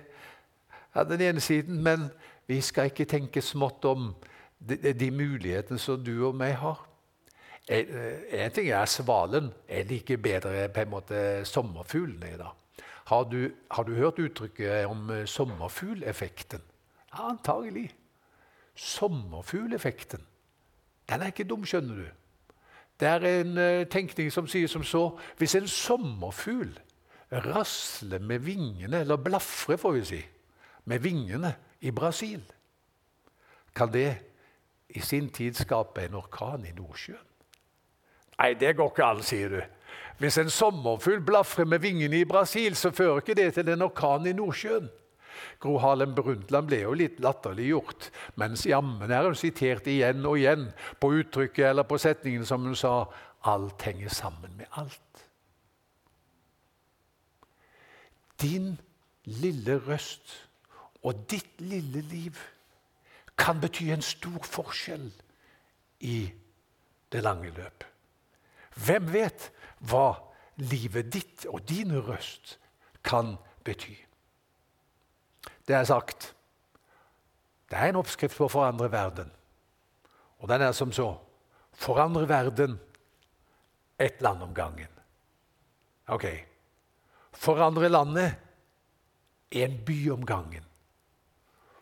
er 0.94 1.04
den 1.04 1.22
ene 1.22 1.40
siden, 1.40 1.84
men 1.84 2.10
vi 2.48 2.62
skal 2.62 2.84
ikke 2.92 3.06
tenke 3.06 3.42
smått 3.42 3.86
om 3.86 4.16
de, 4.60 4.94
de 4.94 5.12
mulighetene 5.12 5.80
som 5.80 6.04
du 6.04 6.28
og 6.28 6.36
meg 6.36 6.56
har. 6.60 6.82
En, 7.68 7.90
en 8.32 8.52
ting 8.56 8.70
er 8.72 8.86
svalen. 8.86 9.52
Jeg 9.70 9.86
liker 9.90 10.22
bedre 10.24 10.70
på 10.72 10.86
en 10.86 10.94
måte 10.94 11.20
sommerfuglene. 11.46 12.38
da. 12.40 12.54
Har 13.08 13.24
du, 13.24 13.52
har 13.72 13.84
du 13.84 13.94
hørt 13.96 14.20
uttrykket 14.20 14.86
om 14.86 15.10
eh, 15.10 15.26
sommerfugleffekten? 15.26 16.62
Ja, 17.14 17.30
antagelig. 17.30 17.92
Sommerfugleffekten. 18.76 20.26
Den 21.10 21.22
er 21.22 21.32
ikke 21.32 21.48
dum, 21.48 21.64
skjønner 21.66 21.96
du. 21.96 22.08
Det 23.00 23.08
er 23.08 23.26
en 23.30 23.58
uh, 23.58 23.86
tenkning 23.88 24.32
som 24.34 24.48
sier 24.50 24.68
som 24.68 24.84
så 24.84 25.04
Hvis 25.38 25.56
en 25.56 25.68
sommerfugl 25.70 26.74
rasler 27.32 28.20
med 28.20 28.40
vingene, 28.40 29.00
eller 29.00 29.16
blafrer, 29.16 29.78
får 29.78 29.92
vi 29.92 30.04
si, 30.06 30.22
med 30.86 31.00
vingene 31.00 31.54
i 31.82 31.92
Brasil, 31.92 32.42
kan 33.76 33.94
det 33.94 34.18
i 34.90 35.00
sin 35.00 35.30
tid 35.30 35.54
skape 35.54 36.06
en 36.06 36.16
orkan 36.16 36.66
i 36.66 36.74
Nordsjøen? 36.76 37.27
Nei, 38.38 38.54
det 38.54 38.76
går 38.78 38.92
ikke 38.92 39.06
an, 39.06 39.24
sier 39.26 39.54
du. 39.56 39.62
Hvis 40.18 40.38
en 40.42 40.50
sommerfugl 40.50 41.22
blafrer 41.26 41.66
med 41.70 41.82
vingene 41.82 42.22
i 42.22 42.30
Brasil, 42.30 42.76
så 42.76 42.92
fører 42.94 43.22
ikke 43.22 43.38
det 43.38 43.52
til 43.54 43.70
en 43.70 43.86
orkan 43.86 44.26
i 44.30 44.34
Nordsjøen. 44.38 44.90
Gro 45.62 45.78
Harlem 45.82 46.14
Brundtland 46.18 46.70
ble 46.70 46.82
jo 46.84 46.94
litt 46.98 47.20
latterliggjort, 47.22 48.10
mens 48.38 48.66
jammen 48.70 49.12
er 49.14 49.26
hun 49.26 49.38
sitert 49.38 49.88
igjen 49.90 50.26
og 50.26 50.38
igjen 50.38 50.68
på 51.02 51.12
uttrykket 51.20 51.72
eller 51.72 51.86
på 51.90 51.98
setningen 52.02 52.46
som 52.46 52.66
hun 52.66 52.78
sa 52.78 52.94
alt 53.50 53.86
henger 53.86 54.14
sammen 54.14 54.54
med 54.58 54.70
alt. 54.78 55.24
Din 58.42 58.76
lille 59.26 59.80
røst 59.88 60.34
og 61.02 61.26
ditt 61.30 61.62
lille 61.62 62.04
liv 62.10 62.38
kan 63.38 63.62
bety 63.62 63.90
en 63.94 64.06
stor 64.06 64.46
forskjell 64.46 65.10
i 66.06 66.18
det 67.14 67.22
lange 67.26 67.50
løp. 67.54 67.86
Hvem 68.86 69.08
vet 69.14 69.50
hva 69.90 70.18
livet 70.62 71.12
ditt 71.14 71.46
og 71.50 71.64
din 71.70 71.94
røst 71.94 72.58
kan 73.06 73.36
bety? 73.66 73.96
Det 75.68 75.76
er 75.76 75.88
sagt. 75.88 76.34
Det 77.68 77.78
er 77.78 77.92
en 77.92 78.00
oppskrift 78.00 78.38
på 78.38 78.48
å 78.48 78.52
forandre 78.52 78.90
verden. 78.92 79.32
Og 80.40 80.50
den 80.50 80.64
er 80.64 80.76
som 80.78 80.94
så 80.96 81.12
forandre 81.78 82.28
verden 82.30 82.78
ett 84.00 84.22
land 84.22 84.44
om 84.46 84.54
gangen. 84.54 84.92
Ok. 86.08 86.26
Forandre 87.34 87.90
landet 87.90 88.38
en 89.52 89.78
by 89.86 89.98
om 90.14 90.26
gangen. 90.26 90.64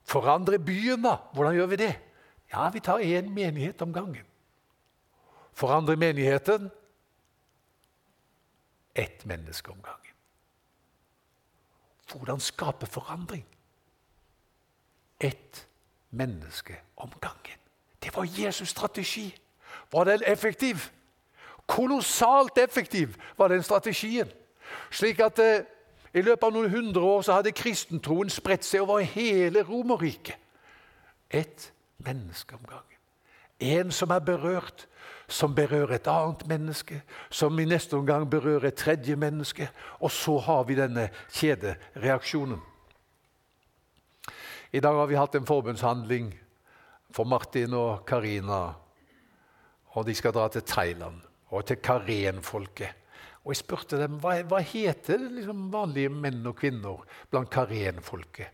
Forandre 0.05 0.59
byen, 0.61 1.01
da. 1.01 1.17
Hvordan 1.33 1.55
gjør 1.55 1.69
vi 1.73 1.81
det? 1.81 1.93
Ja, 2.53 2.69
vi 2.69 2.79
tar 2.79 3.01
én 3.01 3.29
menighet 3.33 3.81
om 3.81 3.93
gangen. 3.93 4.25
Forandre 5.53 5.95
menigheten 5.95 6.69
ett 8.95 9.25
menneske 9.25 9.71
om 9.71 9.81
gangen. 9.81 10.15
Hvordan 12.11 12.39
skape 12.39 12.85
forandring? 12.85 13.45
ett 15.19 15.67
menneske 16.09 16.75
om 16.95 17.11
gangen. 17.21 17.59
Det 17.99 18.15
var 18.15 18.25
Jesus' 18.25 18.65
strategi. 18.65 19.35
Var 19.91 20.05
den 20.05 20.21
effektiv? 20.25 20.91
Kolossalt 21.65 22.57
effektiv 22.57 23.21
var 23.37 23.47
den 23.47 23.63
strategien. 23.63 24.27
Slik 24.91 25.19
at 25.19 25.39
eh, 25.39 25.65
i 26.13 26.21
løpet 26.21 26.43
av 26.43 26.53
noen 26.53 26.69
hundre 26.69 27.01
år 27.01 27.21
så 27.21 27.33
hadde 27.33 27.51
kristentroen 27.51 28.29
spredt 28.29 28.65
seg 28.65 28.85
over 28.85 28.99
hele 28.99 29.63
Romerriket. 29.63 30.37
Ett 31.29 31.71
menneske 31.97 32.55
om 32.55 32.63
gangen. 32.67 32.94
En 33.59 33.91
som 33.91 34.11
er 34.11 34.19
berørt, 34.19 34.87
som 35.27 35.55
berører 35.55 35.95
et 35.95 36.07
annet 36.07 36.43
menneske, 36.47 37.01
som 37.29 37.59
i 37.59 37.65
neste 37.65 37.97
omgang 37.97 38.27
berører 38.29 38.69
et 38.69 38.77
tredje 38.77 39.15
menneske. 39.15 39.69
Og 39.99 40.11
så 40.11 40.37
har 40.37 40.63
vi 40.63 40.77
denne 40.77 41.09
kjedereaksjonen. 41.33 42.61
I 44.71 44.81
dag 44.83 44.97
har 44.97 45.07
vi 45.07 45.15
hatt 45.15 45.35
en 45.35 45.47
forbundshandling 45.47 46.33
for 47.15 47.23
Martin 47.23 47.73
og 47.73 48.03
Karina. 48.07 48.75
Og 49.95 50.05
de 50.05 50.15
skal 50.15 50.33
dra 50.35 50.49
til 50.51 50.65
Thailand 50.67 51.21
og 51.49 51.65
til 51.65 51.79
Karen-folket. 51.79 52.91
Og 53.45 53.53
Jeg 53.53 53.61
spurte 53.61 53.99
dem 54.01 54.17
hva, 54.19 54.39
hva 54.49 54.59
heter 54.59 55.21
liksom 55.21 55.69
vanlige 55.71 56.09
menn 56.09 56.41
og 56.49 56.57
kvinner 56.59 57.05
blant 57.29 57.51
Karen-folket. 57.53 58.49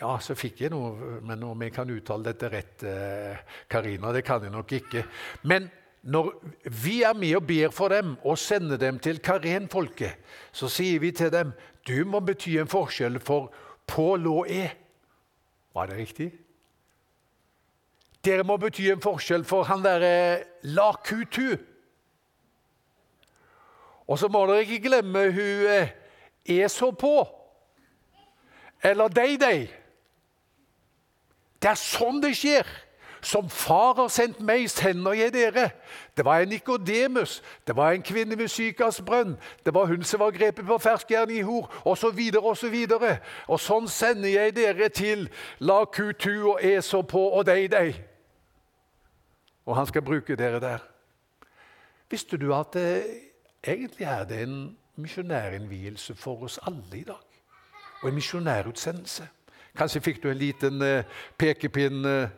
Ja, 0.00 0.14
så 0.16 0.32
fikk 0.32 0.62
jeg 0.64 0.72
noe, 0.72 1.18
men 1.28 1.42
om 1.44 1.60
jeg 1.60 1.74
kan 1.74 1.90
uttale 1.92 2.30
dette 2.30 2.48
rett, 2.48 2.82
eh, 2.88 3.40
Karina, 3.68 4.12
det 4.16 4.22
kan 4.24 4.42
jeg 4.42 4.52
nok 4.52 4.72
ikke. 4.72 5.02
Men 5.44 5.66
når 6.08 6.30
vi 6.64 7.02
er 7.04 7.12
med 7.12 7.36
og 7.36 7.44
ber 7.44 7.68
for 7.68 7.92
dem 7.92 8.14
og 8.24 8.38
sender 8.40 8.80
dem 8.80 8.98
til 8.98 9.20
Karen-folket, 9.20 10.16
så 10.52 10.70
sier 10.72 11.02
vi 11.02 11.10
til 11.12 11.28
dem 11.30 11.52
du 11.84 12.04
må 12.08 12.20
bety 12.24 12.56
en 12.60 12.70
forskjell 12.70 13.18
for 13.20 13.50
på 13.88 14.14
lå 14.16 14.44
E. 14.48 14.70
Var 15.74 15.90
det 15.90 15.98
riktig? 15.98 16.30
Dere 18.24 18.44
må 18.44 18.56
bety 18.60 18.86
en 18.92 19.02
forskjell 19.04 19.44
for 19.44 19.68
han 19.68 19.84
derre 19.84 20.44
Lakutu. 20.62 21.58
Og 24.08 24.18
så 24.18 24.28
må 24.32 24.46
dere 24.48 24.64
ikke 24.64 24.88
glemme 24.88 25.26
hun 25.28 25.68
eh, 25.68 25.92
er 26.48 26.72
så 26.72 26.88
på. 26.92 27.20
Eller 28.80 29.12
dei-dei. 29.12 29.79
Det 31.62 31.70
er 31.70 31.80
sånn 31.80 32.22
det 32.22 32.34
skjer. 32.38 32.68
Som 33.20 33.50
far 33.52 33.98
har 33.98 34.08
sendt 34.08 34.38
meg, 34.40 34.64
sender 34.72 35.12
jeg 35.12 35.32
dere. 35.34 35.66
Det 36.16 36.24
var 36.24 36.40
en 36.40 36.48
Nikodemus, 36.48 37.42
det 37.68 37.76
var 37.76 37.92
en 37.92 38.02
kvinne 38.02 38.38
ved 38.38 38.48
Sykas 38.48 39.02
brønn, 39.04 39.34
det 39.64 39.74
var 39.74 39.90
hun 39.90 40.04
som 40.04 40.22
var 40.22 40.32
grepet 40.32 40.64
på 40.66 40.78
ferskgjerning 40.80 41.42
i 41.42 41.44
hor, 41.44 41.68
osv., 41.84 42.20
osv. 42.40 42.76
Og, 42.96 43.04
og 43.48 43.60
sånn 43.60 43.88
sender 43.92 44.32
jeg 44.32 44.54
dere 44.56 44.88
til 44.88 45.26
La 45.60 45.82
Kutu 45.84 46.54
og 46.54 46.64
Esau 46.64 47.02
på 47.04 47.26
og 47.28 47.44
deg, 47.46 47.68
deg. 47.72 48.00
Og 49.68 49.76
han 49.76 49.86
skal 49.86 50.02
bruke 50.02 50.36
dere 50.36 50.60
der. 50.60 50.86
Visste 52.10 52.40
du 52.40 52.54
at 52.56 52.72
det, 52.74 53.04
egentlig 53.62 54.08
er 54.08 54.24
det 54.24 54.42
en 54.42 54.78
misjonærinnvielse 54.96 56.16
for 56.16 56.48
oss 56.48 56.58
alle 56.66 57.02
i 57.02 57.04
dag? 57.04 57.26
Og 58.02 58.08
en 58.08 58.16
misjonærutsendelse. 58.16 59.28
Kanskje 59.78 60.02
fikk 60.02 60.22
du 60.22 60.30
en 60.30 60.38
liten 60.38 60.82
uh, 60.82 61.04
pekepinn 61.38 62.04
uh, 62.06 62.28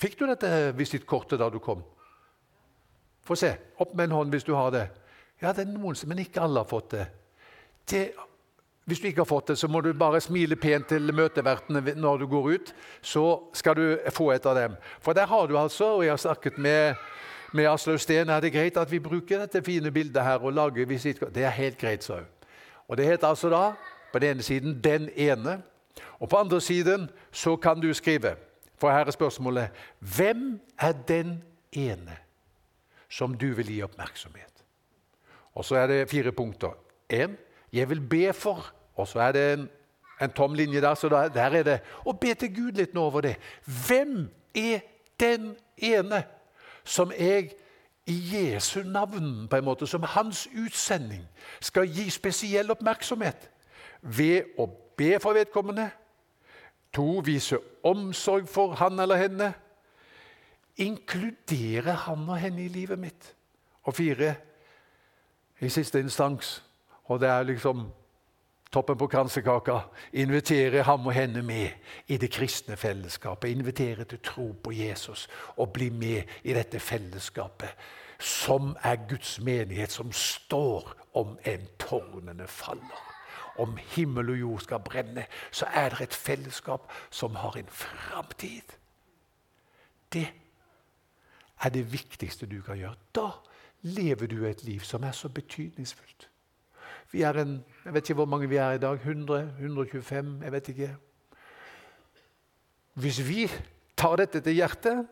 Fikk 0.00 0.16
du 0.16 0.24
dette 0.24 0.72
visittkortet 0.72 1.36
da 1.42 1.50
du 1.52 1.58
kom? 1.60 1.82
Få 3.20 3.36
se. 3.36 3.50
Opp 3.76 3.92
med 3.92 4.08
en 4.08 4.16
hånd 4.16 4.32
hvis 4.32 4.46
du 4.48 4.54
har 4.56 4.70
det. 4.72 4.86
Ja, 5.42 5.52
det 5.52 5.66
er 5.66 5.74
noen, 5.74 5.96
men 6.08 6.22
ikke 6.22 6.40
alle 6.40 6.62
har 6.62 6.68
fått 6.68 6.94
det. 6.94 7.04
det. 7.92 8.04
Hvis 8.88 9.00
du 9.00 9.10
ikke 9.10 9.20
har 9.20 9.28
fått 9.28 9.52
det, 9.52 9.58
så 9.60 9.68
må 9.68 9.82
du 9.84 9.92
bare 9.92 10.22
smile 10.24 10.56
pent 10.56 10.88
til 10.88 11.12
møtevertene 11.14 11.94
når 12.00 12.24
du 12.24 12.26
går 12.32 12.48
ut. 12.54 12.72
Så 13.02 13.24
skal 13.52 13.76
du 13.76 13.84
få 14.10 14.30
et 14.32 14.46
av 14.48 14.56
dem. 14.56 14.76
For 15.04 15.12
der 15.12 15.28
har 15.30 15.46
du 15.46 15.58
altså, 15.58 15.98
og 15.98 16.04
jeg 16.04 16.12
har 16.12 16.22
snakket 16.24 16.58
med, 16.58 16.96
med 17.52 17.68
Aslaug 17.70 18.00
Steen, 18.00 18.28
er 18.28 18.40
det 18.40 18.52
greit 18.56 18.80
at 18.80 18.90
vi 18.90 18.98
bruker 19.04 19.44
dette 19.44 19.62
fine 19.62 19.92
bildet 19.92 20.24
her 20.24 20.40
og 20.40 20.56
lager 20.56 20.88
visittkort? 20.88 21.34
Det 21.34 21.44
er 21.44 21.54
helt 21.60 21.78
greit, 21.78 22.04
sa 22.04 22.22
hun. 22.22 22.32
Og 22.88 22.96
det 22.96 23.06
heter 23.06 23.28
altså 23.28 23.52
da 23.52 23.64
på 24.12 24.18
den 24.18 24.30
ene 24.30 24.42
siden 24.42 24.80
'den 24.82 25.08
ene', 25.14 25.60
og 26.20 26.28
på 26.28 26.36
andre 26.36 26.60
siden 26.60 27.10
så 27.32 27.56
kan 27.56 27.80
du 27.80 27.94
skrive 27.94 28.36
for 28.80 28.90
her 28.90 29.04
er 29.04 29.10
spørsmålet 29.10 29.68
hvem 30.00 30.60
er 30.78 30.92
den 30.92 31.42
ene? 31.72 32.16
som 33.10 33.34
du 33.34 33.50
vil 33.54 33.66
gi 33.66 33.82
oppmerksomhet. 33.82 34.64
Og 35.54 35.64
så 35.64 35.76
er 35.76 35.86
det 35.86 36.10
fire 36.10 36.32
punkter. 36.32 36.76
En, 37.08 37.36
jeg 37.72 37.88
vil 37.90 38.00
be 38.00 38.32
for. 38.32 38.72
Og 38.94 39.08
så 39.08 39.20
er 39.20 39.32
det 39.32 39.52
en, 39.52 39.68
en 40.22 40.30
tom 40.30 40.54
linje 40.54 40.80
der, 40.80 40.94
så 40.94 41.08
der, 41.08 41.28
der 41.28 41.56
er 41.58 41.62
det 41.66 41.78
å 42.06 42.12
be 42.12 42.34
til 42.34 42.52
Gud 42.54 42.78
litt 42.78 42.94
nå 42.94 43.08
over 43.10 43.24
det. 43.26 43.34
Hvem 43.86 44.28
er 44.54 44.84
den 45.20 45.56
ene 45.76 46.22
som 46.84 47.12
jeg 47.18 47.50
i 48.06 48.16
Jesu 48.32 48.82
navn, 48.86 49.48
på 49.48 49.56
en 49.56 49.64
måte, 49.64 49.86
som 49.86 50.02
hans 50.02 50.46
utsending, 50.54 51.26
skal 51.60 51.90
gi 51.90 52.08
spesiell 52.10 52.70
oppmerksomhet 52.70 53.50
ved 54.02 54.54
å 54.58 54.68
be 55.00 55.20
for 55.20 55.32
vedkommende. 55.32 55.90
To, 56.92 57.22
vise 57.24 57.58
omsorg 57.86 58.48
for 58.48 58.74
han 58.74 59.00
eller 59.00 59.16
henne. 59.16 59.52
Inkludere 60.76 61.94
han 62.04 62.28
og 62.28 62.38
henne 62.38 62.64
i 62.64 62.68
livet 62.68 62.98
mitt. 62.98 63.34
Og 63.82 63.94
fire, 63.94 64.34
i 65.60 65.68
siste 65.68 66.00
instans, 66.00 66.62
og 67.04 67.20
det 67.20 67.28
er 67.28 67.42
liksom 67.42 67.86
toppen 68.72 68.96
på 68.96 69.06
kransekaka, 69.06 69.78
invitere 70.12 70.82
ham 70.82 71.06
og 71.06 71.12
henne 71.12 71.42
med 71.42 71.68
i 72.08 72.16
det 72.16 72.30
kristne 72.32 72.76
fellesskapet. 72.76 73.50
Invitere 73.50 74.04
til 74.04 74.22
tro 74.24 74.52
på 74.64 74.72
Jesus 74.72 75.28
og 75.56 75.72
bli 75.72 75.90
med 75.90 76.22
i 76.44 76.56
dette 76.56 76.80
fellesskapet, 76.80 77.76
som 78.18 78.76
er 78.82 78.96
Guds 79.08 79.40
menighet, 79.40 79.92
som 79.92 80.12
står 80.12 80.94
om 81.14 81.38
en 81.44 81.68
tårnene 81.78 82.46
faller. 82.46 83.09
Om 83.60 83.76
himmel 83.92 84.30
og 84.32 84.40
jord 84.40 84.60
skal 84.64 84.80
brenne, 84.84 85.26
så 85.52 85.66
er 85.74 85.92
det 85.92 86.00
et 86.00 86.14
fellesskap 86.16 86.88
som 87.10 87.34
har 87.36 87.58
en 87.60 87.68
framtid. 87.68 88.76
Det 90.12 90.26
er 91.60 91.68
det 91.68 91.92
viktigste 91.92 92.46
du 92.46 92.62
kan 92.62 92.78
gjøre. 92.78 92.96
Da 93.14 93.28
lever 93.82 94.26
du 94.26 94.44
et 94.46 94.64
liv 94.64 94.80
som 94.80 95.04
er 95.04 95.12
så 95.12 95.28
betydningsfullt. 95.28 96.28
Vi 97.12 97.22
er 97.22 97.32
en, 97.32 97.64
Jeg 97.84 97.94
vet 97.94 98.08
ikke 98.08 98.14
hvor 98.14 98.24
mange 98.24 98.48
vi 98.48 98.56
er 98.56 98.72
i 98.72 98.78
dag. 98.78 98.94
100? 98.94 99.52
125? 99.58 100.40
Jeg 100.42 100.52
vet 100.52 100.68
ikke. 100.68 100.96
Hvis 102.94 103.28
vi 103.28 103.50
tar 103.96 104.16
dette 104.16 104.40
til 104.40 104.52
hjertet 104.52 105.06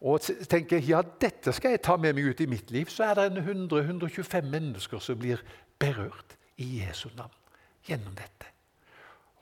og 0.00 0.20
tenker 0.48 0.78
ja, 0.78 1.02
dette 1.20 1.52
skal 1.52 1.70
jeg 1.70 1.82
ta 1.82 1.96
med 1.96 2.12
meg 2.14 2.24
ut 2.24 2.40
i 2.40 2.46
mitt 2.46 2.70
liv, 2.70 2.86
så 2.86 3.04
er 3.04 3.14
det 3.14 3.44
100-125 3.44 4.50
mennesker 4.50 4.98
som 4.98 5.18
blir 5.18 5.42
berørt 5.78 6.36
i 6.56 6.80
Jesu 6.80 7.08
navn 7.16 7.43
gjennom 7.88 8.14
dette. 8.16 8.50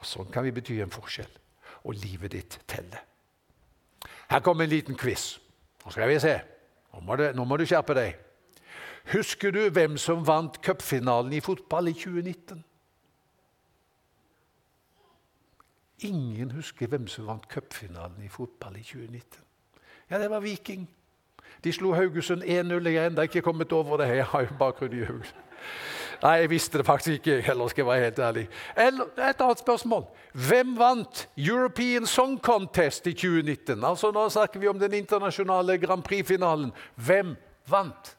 Og 0.01 0.07
Sånn 0.07 0.31
kan 0.35 0.45
vi 0.47 0.55
bety 0.55 0.81
en 0.83 0.93
forskjell. 0.93 1.31
Og 1.87 1.99
livet 1.99 2.35
ditt 2.35 2.59
teller. 2.71 3.03
Her 4.31 4.41
kommer 4.41 4.65
en 4.65 4.73
liten 4.73 4.99
quiz. 4.99 5.37
Nå 5.85 5.91
skal 5.91 6.09
vi 6.11 6.19
se. 6.23 6.35
Nå 6.93 7.01
må, 7.07 7.17
du, 7.17 7.29
nå 7.35 7.45
må 7.47 7.59
du 7.59 7.67
skjerpe 7.67 7.95
deg. 7.97 8.19
Husker 9.13 9.51
du 9.55 9.65
hvem 9.75 9.97
som 9.99 10.23
vant 10.27 10.61
cupfinalen 10.63 11.33
i 11.35 11.41
fotball 11.43 11.91
i 11.91 11.95
2019? 11.97 12.63
Ingen 16.07 16.51
husker 16.51 16.91
hvem 16.91 17.07
som 17.11 17.27
vant 17.31 17.47
cupfinalen 17.51 18.23
i 18.23 18.31
fotball 18.31 18.77
i 18.79 18.83
2019. 18.83 19.43
Ja, 20.11 20.19
det 20.19 20.31
var 20.31 20.41
Viking. 20.41 20.89
De 21.65 21.73
slo 21.73 21.95
Haugesund 21.95 22.43
1-0. 22.43 22.89
Jeg 22.89 23.01
har 23.01 23.11
ennå 23.11 23.27
ikke 23.27 23.43
kommet 23.43 23.73
over 23.73 23.97
det. 23.97 24.09
Jeg 24.17 24.25
har 24.25 24.47
jo 24.47 24.59
bakgrunn 24.59 24.99
i 24.99 25.05
Haugesund. 25.05 25.51
Nei, 26.23 26.37
jeg 26.39 26.51
visste 26.53 26.79
det 26.79 26.87
faktisk 26.87 27.19
ikke 27.19 27.41
heller, 27.43 27.69
skal 27.69 27.83
jeg 27.83 27.89
være 27.89 28.05
helt 28.05 28.19
ærlig. 28.19 28.49
Eller, 28.79 29.09
et 29.19 29.41
annet 29.43 29.59
spørsmål. 29.59 30.05
Hvem 30.33 30.77
vant 30.79 31.29
European 31.37 32.07
Song 32.07 32.39
Contest 32.39 33.07
i 33.07 33.13
2019? 33.13 33.85
Altså 33.85 34.13
Nå 34.15 34.29
snakker 34.31 34.61
vi 34.61 34.69
om 34.71 34.79
den 34.79 34.95
internasjonale 34.95 35.79
Grand 35.83 36.03
Prix-finalen. 36.07 36.71
Hvem 36.95 37.35
vant? 37.67 38.17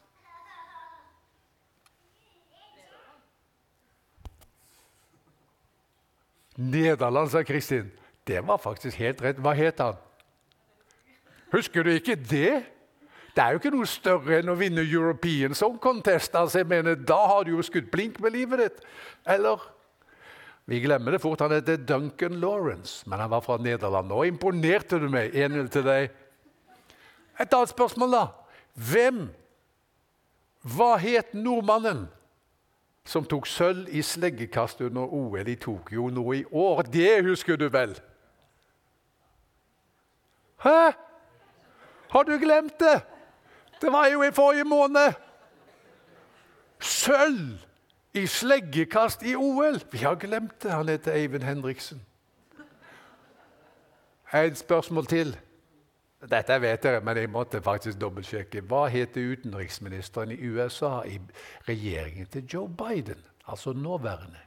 Nederland, 6.58 7.30
sa 7.30 7.44
Kristin. 7.44 7.92
Det 8.28 8.48
var 8.48 8.58
faktisk 8.58 8.98
helt 8.98 9.22
rett. 9.22 9.40
Hva 9.40 9.56
het 9.58 9.80
han? 9.80 9.96
Husker 11.54 11.84
du 11.84 11.90
ikke 11.96 12.16
det? 12.16 12.64
Det 13.34 13.42
er 13.42 13.52
jo 13.52 13.60
ikke 13.62 13.74
noe 13.74 13.90
større 13.90 14.36
enn 14.40 14.52
å 14.52 14.58
vinne 14.58 14.84
European 14.86 15.56
Song 15.58 15.80
Contest. 15.82 16.36
Altså, 16.38 16.60
jeg 16.62 16.68
mener, 16.70 16.96
Da 16.96 17.18
har 17.28 17.44
du 17.44 17.56
jo 17.56 17.64
skutt 17.66 17.90
blink 17.92 18.20
med 18.22 18.32
livet 18.32 18.60
ditt. 18.60 18.84
Eller 19.26 19.58
Vi 20.66 20.80
glemmer 20.80 21.12
det 21.12 21.22
fort. 21.22 21.42
Han 21.42 21.52
heter 21.52 21.76
Duncan 21.76 22.40
Lawrence, 22.40 23.10
men 23.10 23.20
han 23.20 23.30
var 23.30 23.42
fra 23.42 23.58
Nederland. 23.58 24.08
Nå 24.08 24.24
imponerte 24.24 25.00
du 25.00 25.10
meg. 25.10 25.34
1-0 25.34 25.68
til 25.70 25.84
deg. 25.84 26.12
Et 27.40 27.54
annet 27.54 27.70
spørsmål, 27.70 28.12
da. 28.12 28.28
Hvem 28.74 29.30
Hva 30.64 30.96
het 30.98 31.34
nordmannen 31.34 32.06
som 33.04 33.26
tok 33.28 33.48
sølv 33.48 33.90
i 33.92 34.00
sleggekast 34.02 34.80
under 34.82 35.12
OL 35.12 35.50
i 35.52 35.58
Tokyo 35.60 36.08
nå 36.08 36.24
i 36.34 36.46
år? 36.48 36.86
Det 36.88 37.26
husker 37.26 37.60
du 37.60 37.68
vel? 37.68 37.98
Hæ? 40.64 40.94
Har 42.10 42.24
du 42.24 42.38
glemt 42.40 42.80
det? 42.80 43.02
Det 43.84 43.92
var 43.92 44.08
jo 44.08 44.24
i 44.24 44.32
forrige 44.32 44.64
måned! 44.64 45.14
Sølv 46.80 47.60
i 48.14 48.28
sleggekast 48.28 49.24
i 49.24 49.36
OL! 49.36 49.82
Vi 49.92 49.98
har 49.98 50.16
glemt 50.16 50.64
det. 50.64 50.72
Han 50.72 50.90
heter 50.90 51.12
Eivind 51.12 51.44
Henriksen. 51.44 52.06
Et 54.34 54.58
spørsmål 54.58 55.06
til. 55.06 55.36
Dette 56.32 56.62
vet 56.62 56.84
dere, 56.84 57.02
men 57.04 57.18
jeg 57.18 57.30
måtte 57.30 57.62
faktisk 57.62 58.00
dobbeltsjekke. 58.02 58.62
Hva 58.72 58.86
heter 58.88 59.34
utenriksministeren 59.36 60.32
i 60.32 60.40
USA 60.48 61.02
i 61.04 61.20
regjeringen 61.68 62.26
til 62.32 62.48
Joe 62.54 62.70
Biden? 62.70 63.20
Altså 63.48 63.74
nåværende. 63.74 64.40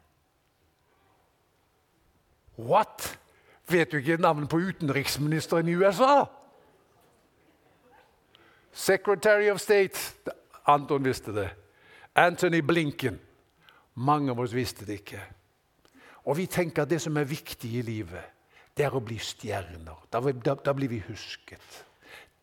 What? 2.58 3.18
Vet 3.68 3.92
du 3.92 3.96
ikke 3.96 4.16
navnet 4.16 4.48
på 4.48 4.56
utenriksministeren 4.56 5.68
i 5.68 5.74
USA? 5.74 6.24
Secretary 8.76 9.48
of 9.50 9.60
State 9.60 9.98
Anton 10.68 11.02
visste 11.02 11.32
det. 11.32 11.48
Anthony 12.12 12.60
Blinken. 12.60 13.18
Mange 13.94 14.30
av 14.30 14.40
oss 14.40 14.52
visste 14.52 14.84
det 14.84 15.00
ikke. 15.00 15.20
Og 16.28 16.36
vi 16.36 16.44
tenker 16.50 16.84
at 16.84 16.90
det 16.90 16.98
som 17.00 17.16
er 17.16 17.28
viktig 17.30 17.70
i 17.78 17.84
livet, 17.86 18.34
det 18.76 18.84
er 18.84 18.92
å 18.92 19.00
bli 19.00 19.16
stjerner. 19.16 20.02
Da, 20.12 20.20
da, 20.20 20.56
da 20.60 20.74
blir 20.76 20.90
vi 20.92 20.98
husket. 21.06 21.84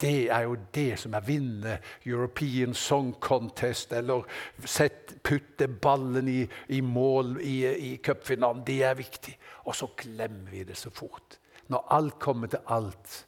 Det 0.01 0.31
er 0.33 0.47
jo 0.47 0.55
det 0.73 0.97
som 1.03 1.13
er 1.13 1.27
vinne 1.27 1.75
European 2.09 2.73
Song 2.73 3.13
Contest 3.21 3.93
eller 3.93 4.25
sett, 4.65 5.13
putte 5.21 5.67
ballen 5.67 6.31
i, 6.31 6.39
i 6.73 6.81
mål 6.81 7.37
i, 7.45 7.59
i 7.91 7.91
cupfinalen. 8.01 8.65
Det 8.65 8.79
er 8.87 8.97
viktig. 8.97 9.35
Og 9.69 9.77
så 9.77 9.91
glemmer 10.01 10.49
vi 10.49 10.65
det 10.65 10.79
så 10.81 10.89
fort. 10.89 11.37
Når 11.69 11.85
alt 11.93 12.17
kommer 12.19 12.49
til 12.49 12.65
alt, 12.73 13.21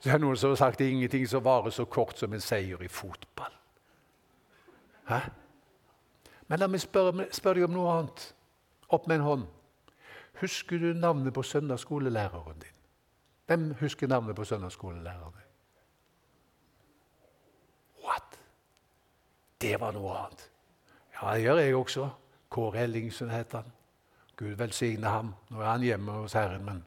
så 0.00 0.08
er 0.08 0.12
det 0.16 0.24
noen 0.24 0.36
som 0.36 0.50
har 0.50 0.56
sagt 0.56 0.78
det 0.78 0.86
er 0.86 0.94
ingenting 0.96 1.26
som 1.28 1.44
varer 1.44 1.70
så 1.70 1.84
kort 1.84 2.18
som 2.18 2.32
en 2.32 2.40
seier 2.40 2.82
i 2.82 2.88
fotball. 2.88 3.52
Hæ? 5.08 5.18
Men 6.48 6.58
la 6.58 6.66
meg 6.66 6.80
spørre, 6.80 7.26
spørre 7.32 7.60
deg 7.60 7.68
om 7.68 7.74
noe 7.76 7.90
annet. 7.94 8.22
Opp 8.90 9.06
med 9.06 9.20
en 9.20 9.26
hånd. 9.26 9.44
Husker 10.40 10.78
du 10.78 10.92
navnet 10.96 11.34
på 11.34 11.42
søndagsskolelæreren 11.42 12.58
din? 12.62 12.76
Hvem 13.46 13.74
husker 13.80 14.08
navnet 14.08 14.36
på 14.36 14.44
søndagsskolelæreren 14.44 15.36
din? 15.36 15.50
What? 18.06 18.38
Det 19.60 19.80
var 19.80 19.92
noe 19.92 20.16
annet. 20.16 20.50
Ja, 21.14 21.34
det 21.34 21.42
gjør 21.42 21.58
jeg 21.58 21.76
også. 21.76 22.08
Kåre 22.48 22.82
Ellingsen 22.82 23.30
het 23.30 23.52
han. 23.52 23.68
Gud 24.36 24.56
velsigne 24.56 25.06
ham. 25.06 25.34
Nå 25.50 25.60
er 25.60 25.70
han 25.70 25.84
hjemme 25.84 26.12
hos 26.12 26.32
Herren, 26.32 26.64
men 26.64 26.84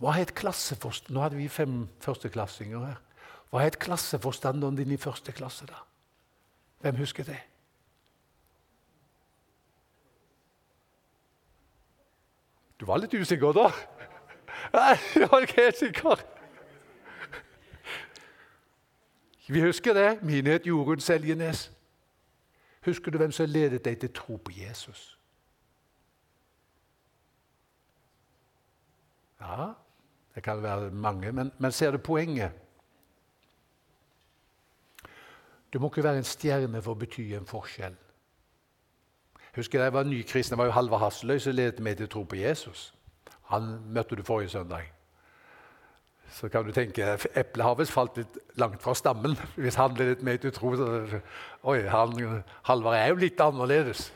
hva 0.00 0.16
het 0.16 0.32
klasseforstand... 0.34 1.12
Nå 1.14 1.20
hadde 1.20 1.36
vi 1.36 1.48
fem 1.52 1.84
førsteklassinger 2.00 2.84
her. 2.86 3.00
Hva 3.52 3.64
het 3.66 3.76
klasseforstanderen 3.82 4.78
din 4.78 4.94
i 4.94 5.00
første 5.00 5.32
klasse, 5.36 5.66
da? 5.68 5.82
Hvem 6.80 6.96
husker 7.02 7.26
det? 7.28 7.40
Du 12.80 12.86
var 12.88 13.02
litt 13.02 13.12
usikker 13.12 13.52
da? 13.52 13.66
Nei, 14.72 14.94
jeg 15.20 15.28
var 15.28 15.44
ikke 15.44 15.66
helt 15.66 15.82
sikker. 15.82 16.24
Vi 19.50 19.60
husker 19.60 19.92
det. 19.98 20.22
Min 20.22 20.46
het 20.46 20.66
Jorunn 20.66 21.00
Seljenes. 21.00 21.68
Husker 22.86 23.10
du 23.10 23.18
hvem 23.20 23.32
som 23.36 23.50
ledet 23.50 23.84
deg 23.84 24.00
til 24.00 24.12
tro 24.16 24.38
på 24.40 24.54
Jesus? 24.56 25.18
Ja, 29.40 29.74
det 30.40 30.44
kan 30.44 30.62
være 30.62 30.90
mange, 30.90 31.32
men, 31.32 31.52
men 31.58 31.72
ser 31.72 31.90
du 31.90 31.98
poenget? 31.98 32.50
Du 35.72 35.78
må 35.78 35.90
ikke 35.90 36.04
være 36.04 36.16
en 36.16 36.24
stjerne 36.24 36.80
for 36.80 36.96
å 36.96 37.00
bety 37.02 37.26
en 37.36 37.44
forskjell. 37.46 37.98
Husker 39.58 39.84
jeg 39.84 39.92
var 39.92 40.08
nykristen, 40.08 40.54
jeg 40.54 40.58
var 40.58 40.70
jo 40.70 40.72
Halvard 40.78 41.02
Hasseløy 41.02 41.42
som 41.44 41.52
ledet 41.58 41.84
meg 41.84 41.98
til 41.98 42.08
å 42.08 42.12
tro 42.14 42.22
på 42.24 42.38
Jesus. 42.40 42.86
Han 43.52 43.68
møtte 43.92 44.16
du 44.16 44.22
forrige 44.24 44.54
søndag. 44.54 44.88
så 46.32 46.48
kan 46.48 46.64
du 46.64 46.72
tenke 46.72 47.18
visst 47.78 47.92
falt 47.92 48.16
litt 48.16 48.38
langt 48.56 48.80
fra 48.82 48.94
stammen. 48.94 49.36
Hvis 49.56 49.76
han 49.76 49.92
ble 49.94 50.08
litt 50.08 50.22
mer 50.22 50.36
til 50.36 50.52
tro, 50.56 50.72
så 50.76 51.20
Oi, 51.68 51.82
han, 51.82 52.42
Halvard 52.62 52.96
er 52.96 53.08
jo 53.08 53.20
litt 53.26 53.40
annerledes. 53.40 54.12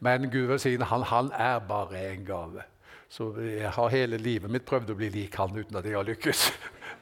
Men 0.00 0.28
Gud 0.30 0.46
velsigne 0.52 0.84
han, 0.84 1.02
han 1.02 1.32
er 1.32 1.58
bare 1.58 2.04
en 2.12 2.24
gave. 2.24 2.68
Så 3.14 3.28
jeg 3.38 3.70
har 3.70 3.92
hele 3.92 4.18
livet 4.18 4.50
mitt 4.50 4.64
prøvd 4.66 4.90
å 4.90 4.96
bli 4.98 5.08
lik 5.14 5.36
han 5.38 5.54
uten 5.54 5.76
at 5.78 5.86
jeg 5.86 5.94
har 5.94 6.06
lykkes. 6.06 6.48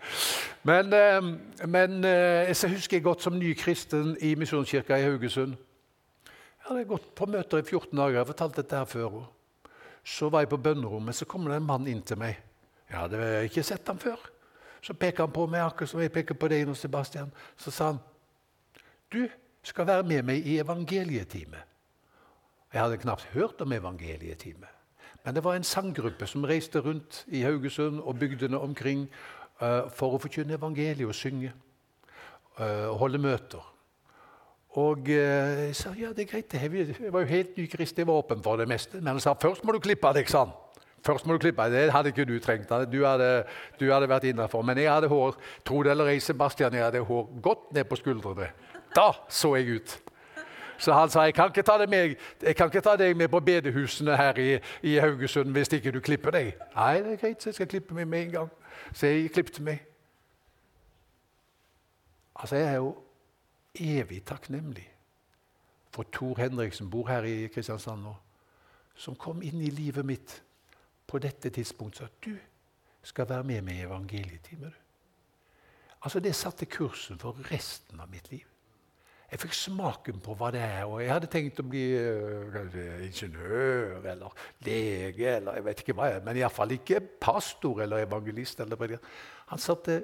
Men, 0.68 0.92
eh, 0.94 1.24
men 1.66 2.04
eh, 2.06 2.46
jeg 2.46 2.68
husker 2.70 3.00
jeg 3.00 3.02
godt 3.02 3.24
som 3.24 3.34
ny 3.34 3.48
kristen 3.58 4.12
i 4.22 4.36
Misjonskirka 4.38 4.94
i 4.94 5.08
Haugesund. 5.08 5.56
Jeg 6.28 6.66
hadde 6.68 6.84
gått 6.86 7.08
på 7.18 7.26
møter 7.26 7.58
i 7.58 7.64
14 7.64 7.96
dager. 7.98 8.12
Jeg 8.14 8.20
har 8.20 8.28
fortalt 8.28 8.60
dette 8.60 8.78
her 8.78 8.86
før. 8.86 9.16
Så 10.06 10.28
var 10.30 10.44
jeg 10.44 10.52
på 10.52 10.60
bønnerommet, 10.62 11.16
så 11.18 11.26
kommer 11.26 11.50
det 11.50 11.56
en 11.58 11.66
mann 11.66 11.88
inn 11.90 12.04
til 12.06 12.20
meg. 12.22 12.38
Jeg 12.86 12.94
hadde 13.00 13.30
ikke 13.48 13.64
sett 13.66 13.90
ham 13.90 13.98
før. 13.98 14.22
Så 14.82 14.94
peker 14.94 15.26
han 15.26 15.34
på 15.34 15.48
meg, 15.50 15.64
akkurat 15.64 15.90
som 15.90 16.04
jeg 16.04 16.14
peker 16.14 16.38
på 16.38 16.52
deg 16.52 16.68
nå, 16.68 16.76
Sebastian. 16.78 17.34
Så 17.58 17.74
sa 17.74 17.90
han, 17.90 17.98
'Du 19.10 19.26
skal 19.62 19.86
være 19.86 20.06
med 20.06 20.22
meg 20.30 20.46
i 20.46 20.60
evangelietime.' 20.62 21.66
Jeg 22.72 22.80
hadde 22.80 23.02
knapt 23.02 23.26
hørt 23.34 23.60
om 23.60 23.72
evangelietime. 23.72 24.70
Men 25.24 25.34
det 25.34 25.44
var 25.44 25.54
en 25.54 25.66
sanggruppe 25.66 26.26
som 26.26 26.44
reiste 26.44 26.80
rundt 26.82 27.24
i 27.28 27.42
Haugesund 27.46 28.00
og 28.00 28.18
bygdene 28.18 28.58
omkring 28.58 29.04
uh, 29.62 29.86
for 29.94 30.16
å 30.16 30.22
forkynne 30.22 30.58
evangeliet 30.58 31.06
og 31.06 31.14
synge. 31.14 31.52
Uh, 32.58 32.90
og 32.90 32.98
holde 33.04 33.20
møter. 33.22 33.68
Og 34.82 35.06
uh, 35.06 35.68
jeg 35.68 35.76
sa 35.78 35.92
ja, 35.98 36.10
det 36.16 36.26
er 36.26 36.32
greit. 36.32 36.54
Jeg 36.58 37.12
var 37.12 37.22
jo 37.22 37.30
helt 37.30 37.56
ny 37.56 37.68
kristen, 37.70 38.02
jeg 38.02 38.10
var 38.10 38.24
åpen 38.24 38.42
for 38.42 38.58
det 38.58 38.66
meste. 38.68 38.98
Men 38.98 39.14
han 39.14 39.22
sa 39.22 39.36
først 39.38 39.64
må 39.64 39.76
du 39.76 39.80
klippe 39.84 40.10
deg, 40.16 40.28
sa 40.30 40.46
han. 40.46 40.58
Først 41.06 41.26
må 41.26 41.34
du 41.34 41.42
klippe 41.42 41.64
deg. 41.66 41.86
Det 41.86 41.94
hadde 41.94 42.10
ikke 42.12 42.26
du 42.26 42.36
trengt. 42.42 42.70
Du 42.90 43.00
hadde, 43.06 43.30
du 43.78 43.88
hadde 43.90 44.10
vært 44.10 44.26
innafor. 44.30 44.62
Men 44.66 44.78
jeg 44.78 44.90
hadde 44.90 45.10
hår 45.10 45.38
tro 45.66 45.82
det 45.82 45.94
eller 45.94 46.12
ei, 46.12 46.20
Sebastian, 46.22 46.74
jeg 46.74 46.84
hadde 46.86 47.02
hår 47.06 47.28
godt 47.42 47.72
ned 47.74 47.86
på 47.90 47.98
skuldrene. 47.98 48.50
Da 48.94 49.10
så 49.30 49.54
jeg 49.58 49.78
ut. 49.78 49.96
Så 50.82 50.92
han 50.92 51.10
sa 51.10 51.22
jeg 51.28 51.34
kan 51.34 51.52
ikke 51.52 51.62
ta 51.62 51.76
deg 51.78 51.90
med, 51.90 52.16
ta 52.82 52.96
deg 52.98 53.16
med 53.16 53.30
på 53.30 53.40
bedehusene 53.40 54.16
her 54.18 54.38
i, 54.42 54.58
i 54.82 54.96
Haugesund 54.98 55.54
hvis 55.54 55.70
ikke 55.76 55.92
du 55.94 56.00
klipper 56.02 56.34
deg. 56.34 56.52
Nei, 56.74 56.96
det 57.04 57.12
er 57.12 57.20
greit, 57.20 57.42
så 57.42 57.52
jeg 57.52 57.60
skal 57.60 57.70
klippe 57.70 57.94
meg 57.94 58.08
med 58.10 58.26
en 58.26 58.32
gang. 58.32 58.50
Så 58.90 59.06
jeg 59.06 59.30
klippet 59.30 59.60
meg. 59.62 59.84
Altså, 62.34 62.56
jeg 62.56 62.68
er 62.72 62.80
jo 62.80 62.96
evig 63.78 64.24
takknemlig 64.26 64.88
for 65.92 66.08
Tor 66.12 66.40
Henriksen, 66.40 66.90
bor 66.90 67.06
her 67.06 67.22
i 67.28 67.46
Kristiansand 67.52 68.02
nå, 68.02 68.14
som 68.98 69.14
kom 69.14 69.42
inn 69.44 69.60
i 69.62 69.70
livet 69.70 70.06
mitt 70.08 70.38
på 71.06 71.20
dette 71.22 71.52
tidspunktet 71.52 72.08
at 72.08 72.24
du 72.24 72.32
skal 73.06 73.28
være 73.28 73.44
med 73.44 73.62
meg 73.62 73.78
i 73.78 73.86
evangelietime. 73.86 74.72
Altså, 76.02 76.20
det 76.20 76.34
satte 76.34 76.66
kursen 76.66 77.20
for 77.22 77.38
resten 77.52 78.00
av 78.00 78.10
mitt 78.10 78.30
liv. 78.32 78.46
Jeg 79.32 79.40
fikk 79.40 79.54
smaken 79.56 80.18
på 80.20 80.34
hva 80.36 80.50
det 80.52 80.60
er. 80.60 80.82
og 80.84 80.98
Jeg 81.00 81.08
hadde 81.08 81.28
tenkt 81.32 81.60
å 81.62 81.64
bli 81.64 81.86
uh, 81.96 82.66
ingeniør 83.06 84.04
eller 84.10 84.34
lege 84.66 85.38
eller 85.38 85.56
jeg 85.56 85.64
vet 85.64 85.80
ikke 85.80 85.94
hva, 85.96 86.10
jeg, 86.12 86.24
men 86.26 86.36
iallfall 86.36 86.74
ikke 86.76 87.00
pastor 87.00 87.80
eller 87.80 88.04
evangelist. 88.04 88.60
Eller 88.60 88.98
Han 89.48 89.62
satte 89.62 90.02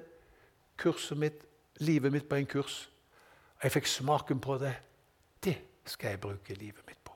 kurset 0.81 1.21
mitt, 1.21 1.45
livet 1.85 2.12
mitt 2.12 2.29
på 2.29 2.41
en 2.41 2.49
kurs. 2.49 2.88
og 3.59 3.69
Jeg 3.69 3.77
fikk 3.77 3.93
smaken 3.93 4.41
på 4.41 4.57
det. 4.64 4.73
Det 5.45 5.59
skal 5.85 6.17
jeg 6.17 6.25
bruke 6.25 6.57
livet 6.57 6.88
mitt 6.88 7.05
på. 7.05 7.12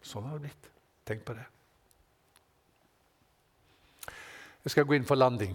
Sånn 0.00 0.24
har 0.24 0.40
det 0.40 0.48
blitt. 0.48 0.72
Tenk 1.04 1.24
på 1.28 1.36
det. 1.36 1.44
Jeg 4.64 4.72
skal 4.72 4.88
gå 4.88 4.96
inn 4.96 5.06
for 5.06 5.20
landing. 5.20 5.52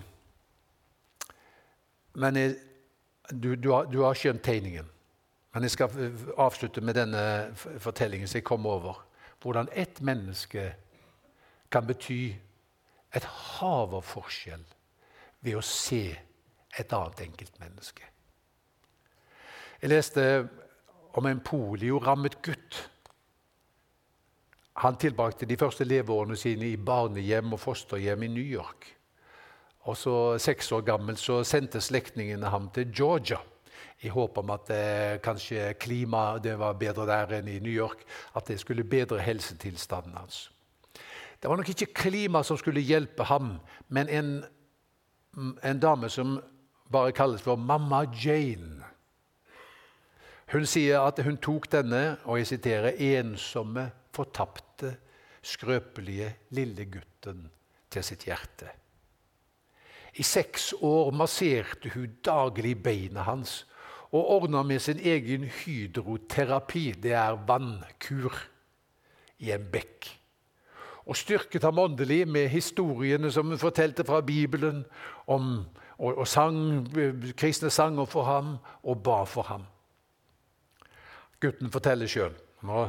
Men 2.21 2.37
jeg, 2.37 2.57
du, 3.33 3.55
du, 3.55 3.71
har, 3.73 3.89
du 3.89 4.03
har 4.05 4.13
skjønt 4.13 4.45
tegningen. 4.45 4.85
Men 5.53 5.63
jeg 5.63 5.71
skal 5.71 6.13
avslutte 6.39 6.81
med 6.81 6.95
denne 6.95 7.23
fortellingen 7.55 8.27
som 8.27 8.39
jeg 8.39 8.47
kom 8.47 8.65
over. 8.65 9.01
Hvordan 9.41 9.67
ett 9.75 10.01
menneske 10.01 10.69
kan 11.71 11.87
bety 11.87 12.35
et 13.15 13.25
hav 13.25 13.95
av 13.95 14.05
forskjell 14.07 14.63
ved 15.43 15.57
å 15.57 15.65
se 15.65 16.05
et 16.79 16.93
annet 16.95 17.25
enkeltmenneske. 17.25 18.05
Jeg 19.81 19.91
leste 19.91 20.25
om 21.17 21.27
en 21.27 21.41
poliorammet 21.43 22.37
gutt. 22.45 22.77
Han 24.79 24.95
tilbrakte 24.95 25.49
de 25.49 25.57
første 25.59 25.83
leveårene 25.83 26.37
sine 26.39 26.69
i 26.69 26.79
barnehjem 26.79 27.51
og 27.51 27.59
fosterhjem 27.59 28.23
i 28.23 28.31
New 28.31 28.45
York. 28.45 28.87
Og 29.89 29.97
så 29.97 30.15
Seks 30.39 30.71
år 30.71 30.85
gammel 30.87 31.17
så 31.19 31.41
sendte 31.43 31.81
slektningene 31.81 32.53
ham 32.53 32.69
til 32.71 32.93
Georgia 32.93 33.41
i 34.01 34.09
håp 34.09 34.37
om 34.41 34.49
at 34.53 34.69
eh, 34.73 35.19
kanskje 35.21 35.73
klimaet 35.79 36.47
var 36.57 36.79
bedre 36.79 37.05
der 37.09 37.35
enn 37.37 37.49
i 37.51 37.59
New 37.61 37.73
York. 37.73 38.01
At 38.33 38.49
det 38.49 38.59
skulle 38.61 38.87
bedre 38.87 39.21
helsetilstanden 39.21 40.17
hans. 40.17 40.47
Det 41.41 41.49
var 41.49 41.57
nok 41.57 41.69
ikke 41.69 41.93
klima 41.93 42.43
som 42.45 42.57
skulle 42.57 42.83
hjelpe 42.85 43.25
ham, 43.25 43.55
men 43.89 44.09
en, 44.09 44.31
en 45.63 45.79
dame 45.81 46.09
som 46.09 46.35
bare 46.91 47.13
kalles 47.17 47.41
for 47.41 47.57
Mamma 47.57 48.03
Jane. 48.13 48.85
Hun 50.51 50.67
sier 50.67 50.99
at 51.01 51.21
hun 51.23 51.39
tok 51.41 51.69
denne 51.71 52.17
og 52.25 52.41
jeg 52.41 52.51
siterer, 52.51 52.99
ensomme, 53.17 53.87
fortapte, 54.13 54.97
skrøpelige 55.41 56.27
lille 56.53 56.85
gutten 56.91 57.47
til 57.89 58.03
sitt 58.05 58.27
hjerte. 58.27 58.69
I 60.19 60.23
seks 60.27 60.73
år 60.83 61.13
masserte 61.15 61.93
hun 61.95 62.17
daglig 62.25 62.75
beina 62.83 63.23
hans 63.25 63.61
og 64.11 64.29
ordna 64.35 64.63
med 64.63 64.79
sin 64.79 64.99
egen 64.99 65.43
hydroterapi. 65.43 66.91
Det 66.91 67.13
er 67.15 67.39
vannkur 67.47 68.35
i 69.39 69.51
en 69.55 69.67
bekk. 69.71 70.09
Og 71.05 71.17
styrket 71.17 71.63
ham 71.63 71.79
åndelig 71.79 72.27
med 72.27 72.49
historiene 72.51 73.31
som 73.31 73.47
hun 73.47 73.59
fortalte 73.59 74.05
fra 74.05 74.21
Bibelen, 74.21 74.83
om, 75.27 75.65
og, 75.97 76.17
og 76.17 76.27
sang 76.27 76.85
kristne 77.37 77.71
sanger 77.71 78.05
for 78.05 78.27
ham 78.27 78.57
og 78.83 79.03
ba 79.03 79.23
for 79.23 79.47
ham. 79.49 79.65
Gutten 81.41 81.71
forteller 81.71 82.07
sjøl. 82.07 82.35
Nå 82.67 82.85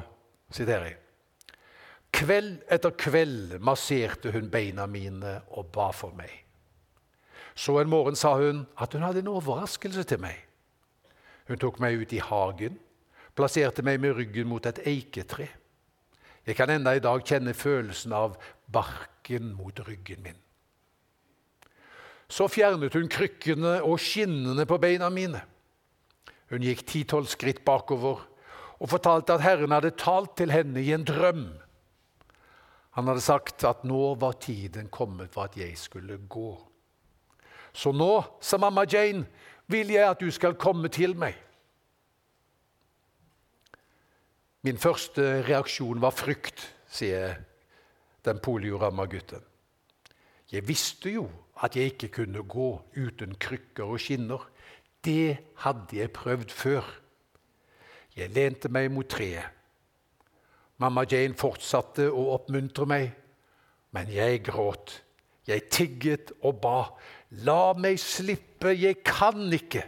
siterer 0.52 0.90
jeg. 0.90 0.98
Kveld 2.12 2.58
etter 2.68 2.92
kveld 3.00 3.56
masserte 3.64 4.34
hun 4.34 4.50
beina 4.52 4.84
mine 4.86 5.38
og 5.56 5.70
ba 5.72 5.88
for 5.96 6.12
meg. 6.16 6.34
Så 7.54 7.78
en 7.80 7.88
morgen 7.88 8.16
sa 8.16 8.34
hun 8.36 8.66
at 8.80 8.92
hun 8.92 9.04
hadde 9.04 9.22
en 9.24 9.32
overraskelse 9.32 10.04
til 10.08 10.20
meg. 10.20 10.36
Hun 11.52 11.60
tok 11.60 11.82
meg 11.84 11.98
ut 12.00 12.12
i 12.16 12.20
hagen, 12.24 12.78
plasserte 13.36 13.82
meg 13.84 13.98
med 14.00 14.14
ryggen 14.16 14.48
mot 14.48 14.64
et 14.64 14.78
eiketre. 14.88 15.50
Jeg 16.48 16.56
kan 16.56 16.72
enda 16.72 16.94
i 16.96 17.02
dag 17.04 17.20
kjenne 17.28 17.52
følelsen 17.52 18.14
av 18.16 18.38
barken 18.72 19.50
mot 19.52 19.82
ryggen 19.84 20.22
min. 20.24 20.38
Så 22.32 22.48
fjernet 22.48 22.96
hun 22.96 23.10
krykkene 23.12 23.82
og 23.84 24.00
skinnene 24.00 24.64
på 24.64 24.80
beina 24.80 25.10
mine. 25.12 25.44
Hun 26.48 26.64
gikk 26.64 26.86
ti-tolv 26.88 27.28
skritt 27.28 27.60
bakover 27.68 28.24
og 28.80 28.88
fortalte 28.88 29.36
at 29.36 29.44
Herren 29.44 29.76
hadde 29.76 29.92
talt 30.00 30.32
til 30.40 30.56
henne 30.56 30.80
i 30.80 30.94
en 30.96 31.04
drøm. 31.04 31.50
Han 32.96 33.12
hadde 33.12 33.28
sagt 33.28 33.68
at 33.68 33.84
nå 33.84 34.14
var 34.24 34.40
tiden 34.40 34.88
kommet 34.88 35.28
for 35.36 35.52
at 35.52 35.60
jeg 35.60 35.76
skulle 35.76 36.16
gå. 36.32 36.54
Så 37.76 37.92
nå, 37.92 38.14
sa 38.40 38.56
mamma 38.56 38.88
Jane, 38.88 39.28
vil 39.72 39.94
jeg 39.94 40.04
at 40.08 40.20
du 40.20 40.30
skal 40.30 40.58
komme 40.60 40.88
til 40.92 41.16
meg. 41.18 41.36
Min 44.62 44.78
første 44.78 45.42
reaksjon 45.48 46.02
var 46.02 46.14
frykt, 46.14 46.60
sier 46.86 47.34
den 48.24 48.38
polioramma 48.38 49.08
gutten. 49.10 49.42
Jeg 50.52 50.68
visste 50.68 51.10
jo 51.10 51.24
at 51.64 51.76
jeg 51.76 51.94
ikke 51.94 52.08
kunne 52.20 52.42
gå 52.46 52.68
uten 52.96 53.34
krykker 53.40 53.88
og 53.88 54.00
skinner. 54.00 54.44
Det 55.04 55.38
hadde 55.64 55.96
jeg 55.96 56.12
prøvd 56.14 56.50
før. 56.50 56.86
Jeg 58.16 58.30
lente 58.30 58.68
meg 58.68 58.90
mot 58.92 59.08
treet. 59.08 59.48
Mamma 60.82 61.04
Jane 61.10 61.38
fortsatte 61.38 62.08
å 62.10 62.28
oppmuntre 62.34 62.86
meg, 62.90 63.10
men 63.94 64.10
jeg 64.10 64.42
gråt. 64.46 64.98
Jeg 65.46 65.68
tigget 65.70 66.32
og 66.42 66.60
ba. 66.62 66.78
La 67.40 67.72
meg 67.72 67.96
slippe, 67.96 68.74
jeg 68.76 68.98
kan 69.06 69.46
ikke. 69.56 69.86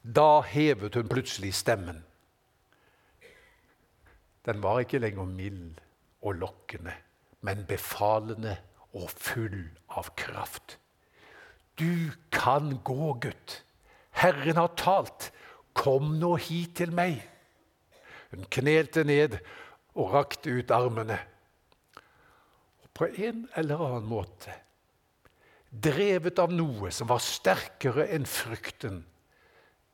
Da 0.00 0.40
hevet 0.48 0.96
hun 0.96 1.10
plutselig 1.10 1.52
stemmen. 1.58 1.98
Den 4.46 4.62
var 4.62 4.80
ikke 4.80 5.02
lenger 5.02 5.28
mild 5.28 5.82
og 6.22 6.38
lokkende, 6.40 6.94
men 7.44 7.66
befalende 7.68 8.56
og 8.96 9.10
full 9.10 9.66
av 9.92 10.08
kraft. 10.16 10.78
Du 11.76 12.08
kan 12.32 12.78
gå, 12.84 13.12
gutt. 13.20 13.62
Herren 14.16 14.56
har 14.56 14.72
talt. 14.80 15.30
Kom 15.76 16.14
nå 16.16 16.38
hit 16.40 16.78
til 16.80 16.94
meg. 16.96 17.18
Hun 18.32 18.46
knelte 18.48 19.04
ned 19.04 19.36
og 19.92 20.14
rakte 20.14 20.54
ut 20.56 20.72
armene. 20.72 21.18
Og 22.80 22.94
på 22.96 23.10
en 23.12 23.44
eller 23.60 23.82
annen 23.90 24.08
måte 24.08 24.54
drevet 25.82 26.38
av 26.38 26.52
noe 26.52 26.90
som 26.94 27.08
var 27.10 27.22
sterkere 27.22 28.06
enn 28.14 28.26
frykten, 28.28 29.02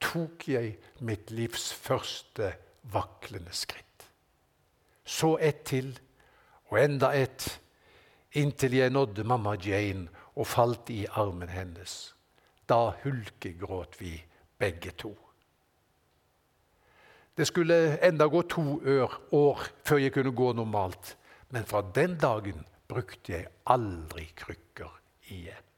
tok 0.02 0.48
jeg 0.50 0.76
mitt 1.06 1.30
livs 1.30 1.70
første 1.74 2.52
vaklende 2.92 3.54
skritt. 3.54 4.06
Så 5.04 5.36
ett 5.38 5.64
til, 5.70 5.92
og 6.70 6.78
enda 6.80 7.12
ett, 7.14 7.46
inntil 8.38 8.78
jeg 8.78 8.92
nådde 8.94 9.26
mamma 9.28 9.54
Jane 9.60 10.08
og 10.34 10.48
falt 10.48 10.90
i 10.90 11.04
armen 11.06 11.50
hennes. 11.52 12.14
Da 12.68 12.94
hulkegråt 13.02 13.98
vi 14.00 14.14
begge 14.58 14.94
to. 14.96 15.12
Det 17.36 17.46
skulle 17.48 17.98
enda 18.04 18.28
gå 18.28 18.42
to 18.42 18.64
år 19.32 19.66
før 19.84 20.00
jeg 20.00 20.12
kunne 20.12 20.34
gå 20.36 20.52
normalt, 20.52 21.16
men 21.50 21.64
fra 21.64 21.82
den 21.94 22.16
dagen 22.20 22.64
brukte 22.88 23.32
jeg 23.32 23.52
aldri 23.66 24.28
krykker 24.36 24.92
igjen. 25.32 25.71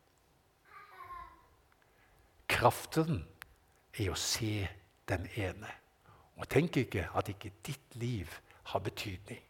Kraften 2.49 3.25
er 3.99 4.11
å 4.13 4.19
se 4.19 4.67
den 5.09 5.29
ene. 5.37 5.71
Og 6.37 6.49
tenk 6.51 6.77
ikke 6.83 7.07
at 7.15 7.31
ikke 7.31 7.53
ditt 7.67 7.97
liv 8.01 8.31
har 8.73 8.83
betydning. 8.83 9.43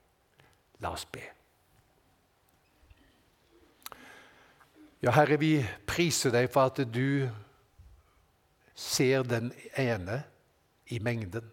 La 0.82 0.92
oss 0.92 1.06
be. 1.08 1.22
Ja, 5.04 5.12
Herre, 5.12 5.36
vi 5.40 5.58
priser 5.86 6.32
deg 6.32 6.48
for 6.52 6.70
at 6.70 6.80
du 6.88 7.28
ser 8.74 9.24
den 9.28 9.52
ene 9.76 10.22
i 10.88 10.98
mengden. 10.98 11.44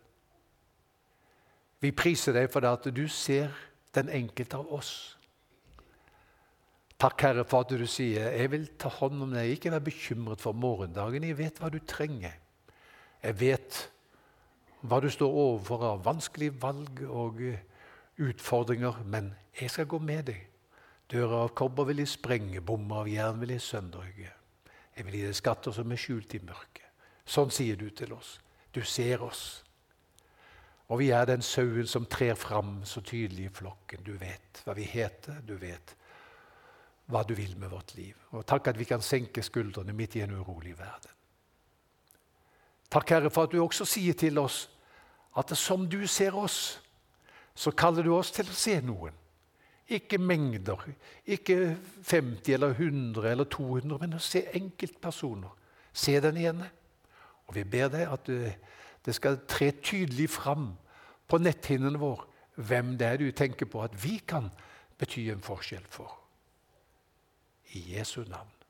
Vi 1.82 1.92
priser 1.92 2.36
deg 2.38 2.48
for 2.54 2.66
at 2.70 2.88
du 2.96 3.08
ser 3.12 3.52
den 3.96 4.10
enkelte 4.10 4.60
av 4.60 4.72
oss. 4.72 5.18
Takk, 7.02 7.24
Herre, 7.26 7.42
for 7.50 7.66
at 7.66 7.72
du 7.74 7.88
sier 7.90 8.28
jeg 8.30 8.50
vil 8.54 8.68
ta 8.78 8.90
hånd 8.94 9.24
om 9.26 9.32
deg. 9.34 9.56
Ikke 9.56 9.72
vær 9.74 9.82
bekymret 9.82 10.42
for 10.44 10.54
morgendagen. 10.54 11.24
Jeg 11.26 11.38
vet 11.40 11.58
hva 11.58 11.72
du 11.74 11.80
trenger. 11.82 12.36
Jeg 13.24 13.38
vet 13.40 13.78
hva 14.86 15.00
du 15.02 15.08
står 15.10 15.38
overfor 15.44 15.86
av 15.88 16.04
vanskelige 16.06 16.60
valg 16.62 17.00
og 17.08 17.40
eh, 17.42 17.64
utfordringer, 18.22 19.00
men 19.10 19.32
jeg 19.58 19.74
skal 19.74 19.88
gå 19.90 19.98
med 19.98 20.28
deg. 20.30 20.44
Døra 21.10 21.40
av 21.48 21.56
kobber 21.58 21.88
vil 21.90 22.04
jeg 22.04 22.12
sprenge, 22.12 22.62
bommer 22.62 23.02
av 23.02 23.10
jern 23.10 23.42
vil 23.42 23.56
jeg 23.56 23.64
sønderhugge. 23.66 24.34
Jeg 24.94 25.08
vil 25.08 25.18
gi 25.18 25.24
deg 25.26 25.40
skatter 25.40 25.74
som 25.74 25.96
er 25.96 26.02
skjult 26.04 26.36
i 26.38 26.42
mørket. 26.46 27.08
Sånn 27.26 27.50
sier 27.50 27.80
du 27.82 27.88
til 27.98 28.14
oss. 28.14 28.36
Du 28.70 28.84
ser 28.86 29.26
oss. 29.26 29.64
Og 30.94 31.02
vi 31.02 31.10
er 31.18 31.26
den 31.26 31.42
sauen 31.42 31.90
som 31.90 32.06
trer 32.06 32.38
fram 32.38 32.84
så 32.86 33.02
tydelig 33.02 33.50
i 33.50 33.56
flokken. 33.58 34.06
Du 34.06 34.14
vet 34.22 34.62
hva 34.68 34.78
vi 34.78 34.86
heter, 34.86 35.42
du 35.50 35.56
vet 35.58 35.96
hva 37.12 37.24
du 37.28 37.34
vil 37.38 37.58
med 37.60 37.70
vårt 37.72 37.96
liv. 37.96 38.16
Og 38.32 38.46
takk 38.48 38.72
at 38.72 38.80
vi 38.80 38.88
kan 38.90 39.04
senke 39.04 39.44
skuldrene 39.44 39.94
midt 39.94 40.16
i 40.16 40.24
en 40.26 40.36
urolig 40.40 40.78
verden. 40.80 41.12
Takk, 42.92 43.10
Herre, 43.10 43.32
for 43.32 43.48
at 43.48 43.54
du 43.54 43.62
også 43.64 43.86
sier 43.88 44.16
til 44.20 44.40
oss 44.42 44.66
at 45.38 45.54
som 45.56 45.86
du 45.88 46.02
ser 46.08 46.36
oss, 46.36 46.82
så 47.56 47.72
kaller 47.72 48.04
du 48.04 48.14
oss 48.16 48.32
til 48.36 48.50
å 48.50 48.56
se 48.56 48.78
noen. 48.84 49.16
Ikke 49.92 50.18
mengder, 50.20 50.80
ikke 51.28 51.76
50 52.08 52.54
eller 52.56 52.76
100 52.76 53.32
eller 53.32 53.48
200, 53.52 53.98
men 54.00 54.16
å 54.16 54.24
se 54.24 54.46
enkeltpersoner. 54.56 55.52
Se 55.94 56.16
den 56.24 56.38
ene. 56.40 56.70
Og 57.48 57.56
vi 57.56 57.66
ber 57.68 57.92
deg 57.92 58.08
at 58.08 58.30
det 59.06 59.16
skal 59.16 59.42
tre 59.48 59.72
tydelig 59.84 60.30
fram 60.32 60.70
på 61.28 61.40
netthinnen 61.40 62.00
vår 62.00 62.24
hvem 62.56 62.96
det 63.00 63.08
er 63.08 63.20
du 63.20 63.32
tenker 63.36 63.68
på 63.72 63.84
at 63.84 63.96
vi 64.00 64.18
kan 64.28 64.48
bety 65.00 65.30
en 65.32 65.44
forskjell 65.44 65.88
for. 65.90 66.21
I 67.74 67.80
Jesu 67.80 68.24
navn. 68.28 68.61